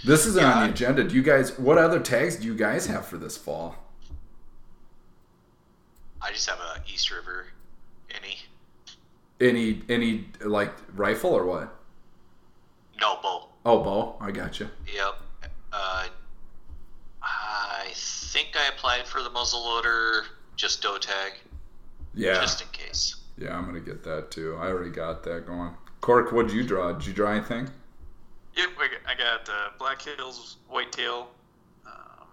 [0.05, 1.05] This isn't on the agenda.
[1.05, 1.59] Do you guys?
[1.59, 3.77] What other tags do you guys have for this fall?
[6.23, 7.47] I just have a East River
[8.15, 8.39] any.
[9.41, 11.75] Any any like rifle or what?
[13.01, 13.49] No bow.
[13.65, 14.17] Oh, bow.
[14.21, 14.69] I got you.
[14.93, 15.15] Yep.
[15.73, 16.07] Uh,
[17.23, 20.23] I think I applied for the muzzleloader,
[20.57, 21.33] just doe tag,
[22.15, 22.35] Yeah.
[22.41, 23.17] just in case.
[23.37, 24.57] Yeah, I'm gonna get that too.
[24.57, 25.75] I already got that going.
[26.01, 26.93] Cork, what'd you draw?
[26.93, 27.71] Did you draw anything?
[28.59, 28.71] Yep,
[29.07, 31.29] I got, uh, Black Hills Whitetail,
[31.87, 32.27] um,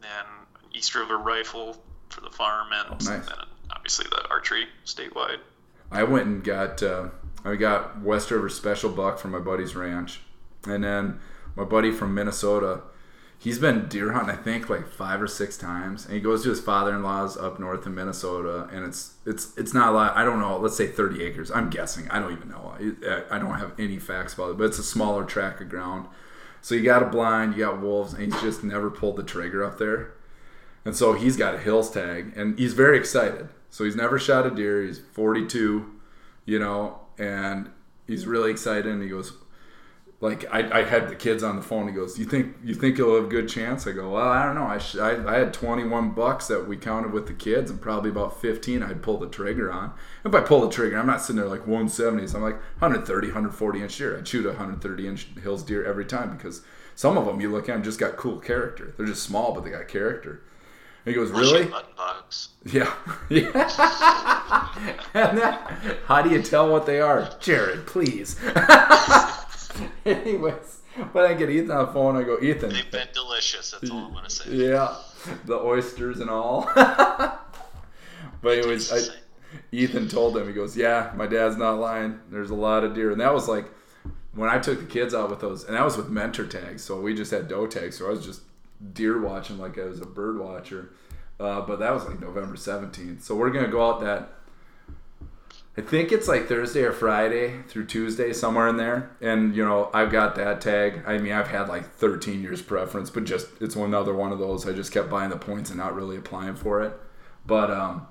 [0.00, 0.24] then
[0.72, 1.76] East River Rifle
[2.08, 3.26] for the farm, and Oh, nice.
[3.28, 3.36] then
[3.70, 5.38] obviously the archery statewide.
[5.92, 7.08] I went and got uh,
[7.44, 10.20] I got West River Special Buck from my buddy's ranch,
[10.66, 11.20] and then
[11.56, 12.80] my buddy from Minnesota.
[13.42, 16.50] He's been deer hunting, I think, like five or six times, and he goes to
[16.50, 20.14] his father-in-law's up north in Minnesota, and it's it's it's not a lot.
[20.14, 20.58] I don't know.
[20.58, 21.50] Let's say thirty acres.
[21.50, 22.06] I'm guessing.
[22.10, 22.76] I don't even know.
[23.30, 26.06] I, don't have any facts about it, but it's a smaller tract of ground.
[26.60, 29.64] So you got a blind, you got wolves, and he's just never pulled the trigger
[29.64, 30.12] up there.
[30.84, 33.48] And so he's got a hills tag, and he's very excited.
[33.70, 34.82] So he's never shot a deer.
[34.82, 35.90] He's 42,
[36.44, 37.70] you know, and
[38.06, 38.84] he's really excited.
[38.84, 39.32] And he goes,
[40.20, 41.88] like, I, I had the kids on the phone.
[41.88, 44.44] He goes, "You think you think you'll have a good chance?" I go, "Well, I
[44.44, 44.66] don't know.
[44.66, 48.10] I, sh- I I had 21 bucks that we counted with the kids, and probably
[48.10, 49.92] about 15 I'd pull the trigger on.
[50.24, 52.34] If I pull the trigger, I'm not sitting there like 170s.
[52.34, 54.18] I'm like 130, 140 inch deer.
[54.18, 56.62] I'd shoot a 130 inch hills deer every time because
[56.94, 58.92] some of them you look at them just got cool character.
[58.98, 60.42] They're just small, but they got character.
[61.06, 62.48] And he goes, "Really?" shoot Button bugs.
[62.66, 62.92] Yeah.
[63.30, 63.46] Yeah.
[65.14, 67.30] and that, how do you tell what they are?
[67.40, 68.36] Jared, please.
[70.04, 70.80] Anyways,
[71.12, 72.70] when I get Ethan on the phone, I go, Ethan.
[72.70, 73.70] They've been delicious.
[73.70, 74.50] That's all I'm gonna say.
[74.50, 74.96] Yeah.
[75.44, 76.70] The oysters and all.
[76.74, 77.38] but
[78.44, 79.14] anyways, I,
[79.72, 82.20] Ethan told him, he goes, Yeah, my dad's not lying.
[82.30, 83.10] There's a lot of deer.
[83.10, 83.66] And that was like
[84.34, 86.82] when I took the kids out with those, and that was with mentor tags.
[86.82, 87.98] So we just had doe tags.
[87.98, 88.42] So I was just
[88.92, 90.90] deer watching like I was a bird watcher.
[91.38, 93.22] Uh, but that was like November 17th.
[93.22, 94.34] So we're going to go out that.
[95.76, 99.16] I think it's like Thursday or Friday through Tuesday, somewhere in there.
[99.20, 101.02] And, you know, I've got that tag.
[101.06, 104.68] I mean, I've had like 13 years preference, but just it's another one of those.
[104.68, 106.92] I just kept buying the points and not really applying for it.
[107.46, 108.08] But, um,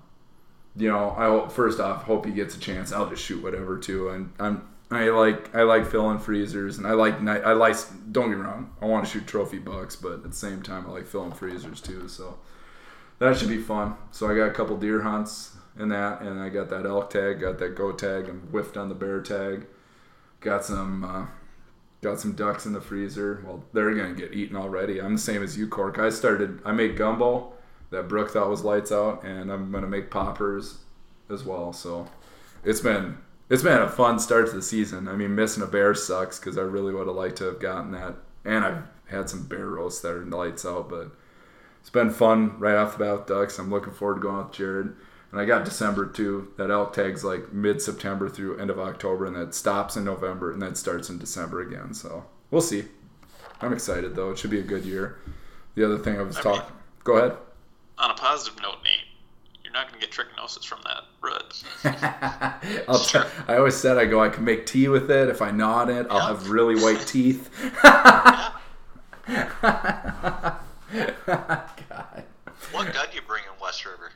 [0.75, 2.91] you know, I hope, first off hope he gets a chance.
[2.91, 6.93] I'll just shoot whatever too, and I'm I like I like filling freezers, and I
[6.93, 7.21] like.
[7.21, 7.75] I like
[8.11, 10.87] don't get me wrong, I want to shoot trophy bucks, but at the same time
[10.87, 12.07] I like filling freezers too.
[12.07, 12.39] So
[13.19, 13.95] that should be fun.
[14.11, 17.39] So I got a couple deer hunts in that, and I got that elk tag,
[17.39, 19.65] got that goat tag, and whiffed on the bear tag.
[20.41, 21.25] Got some uh,
[22.01, 23.43] got some ducks in the freezer.
[23.45, 25.01] Well, they're gonna get eaten already.
[25.01, 25.97] I'm the same as you, Cork.
[25.97, 26.61] I started.
[26.65, 27.53] I made gumbo
[27.91, 30.79] that Brooke thought was lights out, and I'm gonna make poppers
[31.29, 31.71] as well.
[31.73, 32.07] So
[32.63, 33.17] it's been
[33.49, 35.07] it's been a fun start to the season.
[35.07, 37.91] I mean, missing a bear sucks because I really would have liked to have gotten
[37.91, 41.11] that, and I've had some bear roasts that are lights out, but
[41.79, 43.57] it's been fun right off the bat with ducks.
[43.57, 44.93] I'm looking forward to going out with Jared.
[45.31, 46.51] And I got December too.
[46.57, 50.51] That elk tag's like mid September through end of October, and that stops in November,
[50.51, 51.93] and then starts in December again.
[51.93, 52.85] So we'll see.
[53.61, 54.31] I'm excited though.
[54.31, 55.19] It should be a good year.
[55.75, 56.75] The other thing I was I talking.
[57.03, 57.37] Go ahead.
[57.97, 59.05] On a positive note, Nate,
[59.63, 61.53] you're not going to get trichinosis from that rud.
[62.87, 64.21] I'll t- I always said I go.
[64.21, 65.29] I can make tea with it.
[65.29, 67.49] If I gnaw it, I'll have really white teeth.
[67.83, 68.53] God.
[72.71, 74.11] What gun you bring in West River?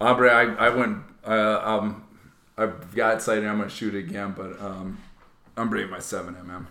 [0.00, 0.98] Aubrey, I, I went.
[1.24, 2.04] Uh, um,
[2.56, 3.44] I've got excited.
[3.44, 4.98] I'm gonna shoot it again, but um,
[5.56, 6.66] I'm bringing my seven mm.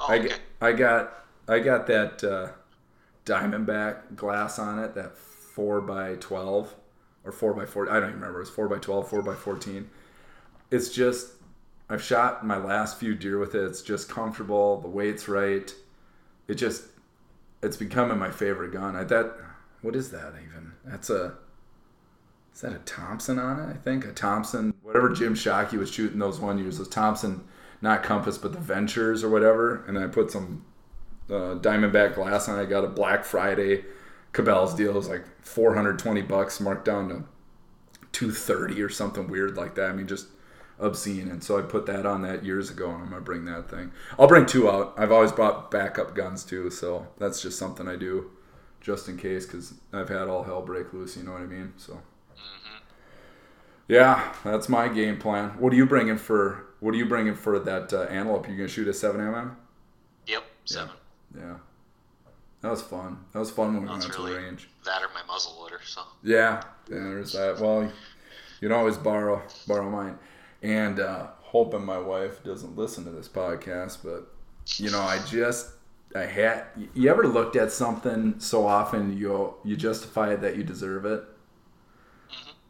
[0.00, 0.28] Oh, I, okay.
[0.28, 2.48] got, I got I got that uh,
[3.24, 6.74] Diamondback glass on it, that four by twelve
[7.24, 7.88] or four by four.
[7.90, 8.38] I don't even remember.
[8.38, 9.90] It was four by twelve, four by fourteen.
[10.70, 11.32] It's just
[11.88, 13.64] I've shot my last few deer with it.
[13.64, 14.80] It's just comfortable.
[14.80, 15.72] The weight's right.
[16.48, 16.84] It just
[17.62, 18.96] it's becoming my favorite gun.
[18.96, 19.36] I that
[19.82, 20.72] what is that even?
[20.84, 21.34] That's a
[22.54, 23.68] is that a Thompson on it?
[23.68, 24.74] I think a Thompson.
[24.82, 27.42] Whatever Jim Shockey was shooting those one years, those Thompson,
[27.82, 29.84] not Compass, but the Ventures or whatever.
[29.86, 30.64] And I put some
[31.28, 32.58] uh, Diamondback glass on.
[32.58, 33.84] I got a Black Friday
[34.32, 34.90] Cabela's deal.
[34.90, 37.24] It was like 420 bucks, marked down to
[38.12, 39.90] 230 or something weird like that.
[39.90, 40.28] I mean, just
[40.78, 41.28] obscene.
[41.28, 43.90] And so I put that on that years ago, and I'm gonna bring that thing.
[44.16, 44.94] I'll bring two out.
[44.96, 48.30] I've always bought backup guns too, so that's just something I do,
[48.80, 51.16] just in case, because I've had all hell break loose.
[51.16, 51.72] You know what I mean?
[51.76, 52.00] So.
[53.88, 55.50] Yeah, that's my game plan.
[55.58, 56.66] What are you bringing for?
[56.80, 58.48] What are you bringing for that uh, antelope?
[58.48, 59.54] You gonna shoot a seven mm?
[60.26, 60.94] Yep, seven.
[61.36, 61.56] Yeah,
[62.62, 63.24] that was fun.
[63.32, 64.68] That was fun when we went to the range.
[64.84, 65.80] that or my muzzle loader.
[65.84, 67.60] So Yeah, yeah, there's that.
[67.60, 67.90] Well, you
[68.60, 70.18] can always borrow borrow mine,
[70.62, 74.28] and uh, hoping my wife doesn't listen to this podcast, but
[74.78, 75.72] you know, I just
[76.14, 76.64] I had.
[76.94, 81.22] You ever looked at something so often you you justify it that you deserve it?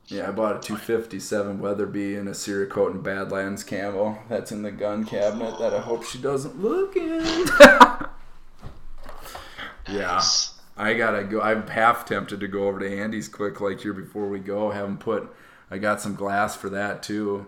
[0.09, 4.18] Yeah, I bought a 257 Weatherby and a Cerakote and Badlands camo.
[4.28, 7.24] That's in the gun cabinet that I hope she doesn't look in.
[9.88, 10.22] yeah.
[10.76, 11.40] I gotta go.
[11.40, 14.70] I'm half tempted to go over to Andy's quick, like here before we go.
[14.70, 15.34] Have him put.
[15.70, 17.46] I got some glass for that too.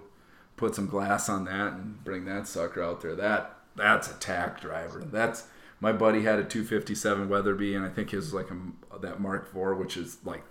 [0.56, 3.14] Put some glass on that and bring that sucker out there.
[3.14, 5.00] That that's a tack driver.
[5.00, 5.44] That's
[5.80, 9.76] my buddy had a 257 Weatherby, and I think his like a that Mark IV,
[9.76, 10.44] which is like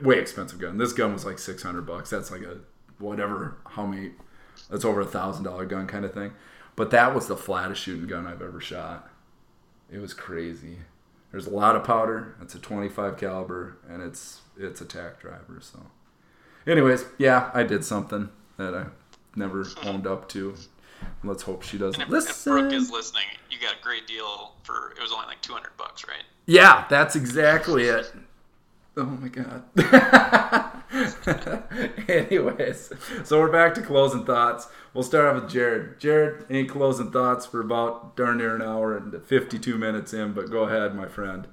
[0.00, 0.78] way expensive gun.
[0.78, 2.10] This gun was like 600 bucks.
[2.10, 2.58] That's like a
[2.98, 4.12] whatever how many.
[4.70, 6.32] That's over a thousand dollar gun kind of thing.
[6.76, 9.10] But that was the flattest shooting gun I've ever shot.
[9.90, 10.78] It was crazy.
[11.30, 12.36] There's a lot of powder.
[12.40, 15.58] It's a 25 caliber, and it's it's a tack driver.
[15.60, 15.78] So,
[16.66, 18.86] anyways, yeah, I did something that I
[19.34, 20.54] never owned up to.
[21.24, 24.54] Let's hope she doesn't And if, if Brooke is listening, you got a great deal
[24.62, 24.92] for.
[24.96, 26.22] It was only like 200 bucks, right?
[26.46, 28.12] Yeah, that's exactly it.
[28.96, 29.64] Oh my god.
[32.08, 32.92] Anyways,
[33.24, 34.68] so we're back to closing thoughts.
[34.92, 35.98] We'll start off with Jared.
[35.98, 40.50] Jared, any closing thoughts for about darn near an hour and 52 minutes in, but
[40.50, 41.48] go ahead, my friend.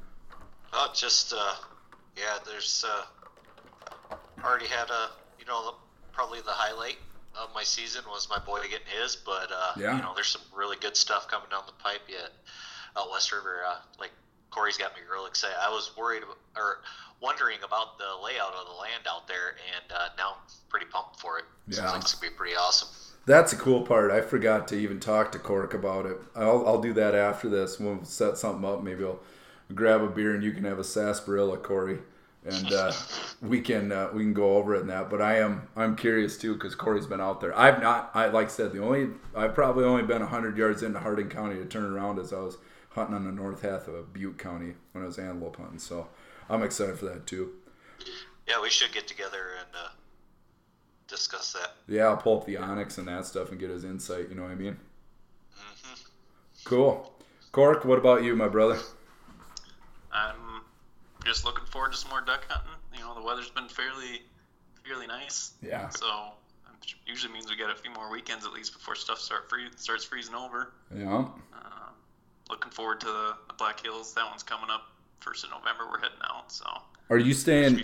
[0.74, 1.54] Oh, just uh,
[2.18, 2.38] yeah.
[2.46, 5.10] There's uh, already had a
[5.40, 5.76] you know
[6.12, 6.98] probably the highlight
[7.42, 9.96] of my season was my boy getting his, but uh, Yeah.
[9.96, 12.32] you know there's some really good stuff coming down the pipe yet
[12.98, 13.62] out West River.
[13.66, 14.12] Uh, like
[14.52, 15.58] Corey's got me real excited.
[15.62, 16.24] I was worried
[16.58, 16.82] or
[17.22, 21.20] wondering about the layout of the land out there, and uh, now I'm pretty pumped
[21.20, 21.46] for it.
[21.68, 21.76] Yeah.
[21.76, 22.90] Seems like it's gonna be pretty awesome.
[23.26, 24.12] That's the cool part.
[24.12, 26.18] I forgot to even talk to Cork about it.
[26.36, 27.80] I'll, I'll do that after this.
[27.80, 28.82] We'll set something up.
[28.82, 29.20] Maybe I'll
[29.76, 32.00] grab a beer and you can have a sarsaparilla, Corey,
[32.44, 32.92] and uh,
[33.42, 35.10] we can uh, we can go over it and that.
[35.10, 37.58] But I am I'm curious too because Corey's been out there.
[37.58, 38.12] I've not.
[38.14, 41.56] I like I said the only I've probably only been hundred yards into Harding County
[41.56, 42.58] to turn around as I was
[42.90, 45.80] hunting on the north half of Butte County when I was antelope hunting.
[45.80, 46.08] So
[46.50, 47.52] I'm excited for that too.
[48.48, 49.90] Yeah, we should get together and uh,
[51.08, 51.74] discuss that.
[51.88, 54.30] Yeah, I'll pull up the onX and that stuff and get his insight.
[54.30, 54.78] You know what I mean?
[55.56, 55.94] hmm
[56.64, 57.14] Cool.
[57.52, 58.80] Cork, what about you, my brother?
[60.12, 60.62] I'm
[61.26, 62.72] just looking forward to some more duck hunting.
[62.94, 64.22] You know, the weather's been fairly,
[64.84, 65.54] fairly nice.
[65.62, 65.90] Yeah.
[65.90, 66.34] So
[67.06, 70.04] usually means we got a few more weekends at least before stuff start free, starts
[70.06, 70.74] freezing over.
[70.96, 71.26] Yeah.
[71.54, 71.89] Uh,
[72.50, 74.14] looking forward to the, the Black Hills.
[74.14, 75.86] That one's coming up first of November.
[75.90, 76.66] We're heading out, so
[77.10, 77.82] Are you staying?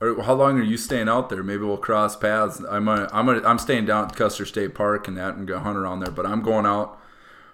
[0.00, 1.44] Or how long are you staying out there?
[1.44, 2.58] Maybe we'll cross paths.
[2.68, 5.58] I'm gonna, I'm gonna, I'm staying down at Custer State Park and that, and go
[5.60, 6.10] hunt around there.
[6.10, 6.98] But I'm going out.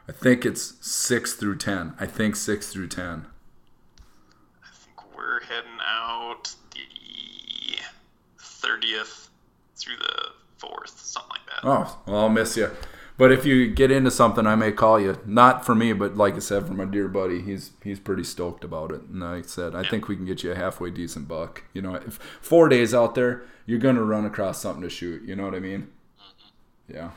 [0.09, 1.93] I think it's six through ten.
[2.01, 3.27] I think six through ten.
[4.65, 7.79] I think we're heading out the
[8.39, 9.29] 30th
[9.77, 11.69] through the 4th, something like that.
[11.69, 12.71] Oh, well, I'll miss you.
[13.19, 15.19] But if you get into something, I may call you.
[15.27, 18.63] Not for me, but like I said, for my dear buddy, he's he's pretty stoked
[18.63, 19.03] about it.
[19.03, 21.65] And like I said, I think we can get you a halfway decent buck.
[21.75, 25.23] You know, if four days out there, you're gonna run across something to shoot.
[25.25, 25.89] You know what I mean?
[26.17, 26.95] Mm-hmm.
[26.95, 27.11] Yeah.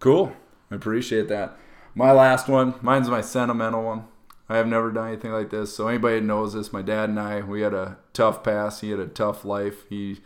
[0.00, 0.32] Cool.
[0.68, 1.56] I appreciate that.
[1.94, 4.04] My last one, mine's my sentimental one.
[4.48, 5.76] I have never done anything like this.
[5.76, 8.80] So anybody that knows this, my dad and I, we had a tough past.
[8.80, 9.84] He had a tough life.
[9.88, 10.20] He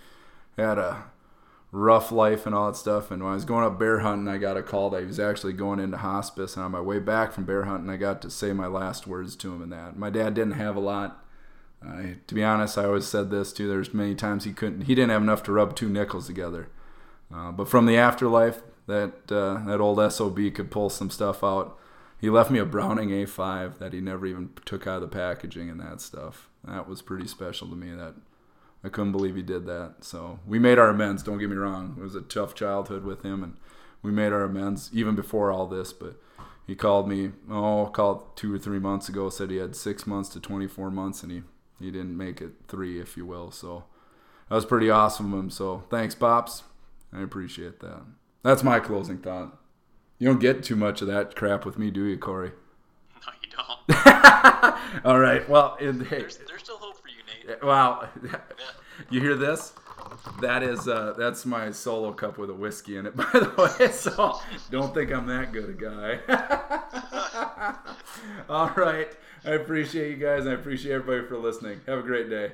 [0.56, 1.04] had a
[1.72, 3.10] rough life and all that stuff.
[3.10, 5.18] And when I was going up bear hunting, I got a call that he was
[5.18, 6.54] actually going into hospice.
[6.54, 9.34] And on my way back from bear hunting, I got to say my last words
[9.36, 9.96] to him and that.
[9.96, 11.24] My dad didn't have a lot.
[11.82, 13.66] To be honest, I always said this too.
[13.66, 14.82] There's many times he couldn't.
[14.82, 16.68] He didn't have enough to rub two nickels together.
[17.34, 21.76] Uh, but from the afterlife, that uh, that old sob could pull some stuff out.
[22.20, 25.68] He left me a Browning A5 that he never even took out of the packaging
[25.68, 26.48] and that stuff.
[26.62, 27.90] That was pretty special to me.
[27.90, 28.14] That
[28.84, 29.96] I couldn't believe he did that.
[30.00, 31.22] So we made our amends.
[31.22, 31.96] Don't get me wrong.
[31.98, 33.56] It was a tough childhood with him, and
[34.02, 35.92] we made our amends even before all this.
[35.92, 36.16] But
[36.66, 40.28] he called me, oh, called two or three months ago, said he had six months
[40.30, 41.42] to 24 months, and he,
[41.80, 43.50] he didn't make it three, if you will.
[43.50, 43.84] So
[44.48, 45.50] that was pretty awesome of him.
[45.50, 46.64] So thanks, Pops.
[47.12, 48.02] I appreciate that.
[48.42, 49.58] That's my closing thought.
[50.18, 52.52] You don't get too much of that crap with me, do you, Corey?
[53.26, 55.04] No, you don't.
[55.04, 55.48] All right.
[55.48, 57.01] Well, in, hey, There's, there's still hope
[57.62, 58.08] wow.
[59.10, 59.72] You hear this?
[60.40, 63.90] That is uh, that's my solo cup with a whiskey in it, by the way.
[63.90, 64.40] So
[64.70, 66.20] don't think I'm that good a guy.
[68.48, 69.08] All right.
[69.44, 70.46] I appreciate you guys.
[70.46, 71.80] I appreciate everybody for listening.
[71.86, 72.52] Have a great day.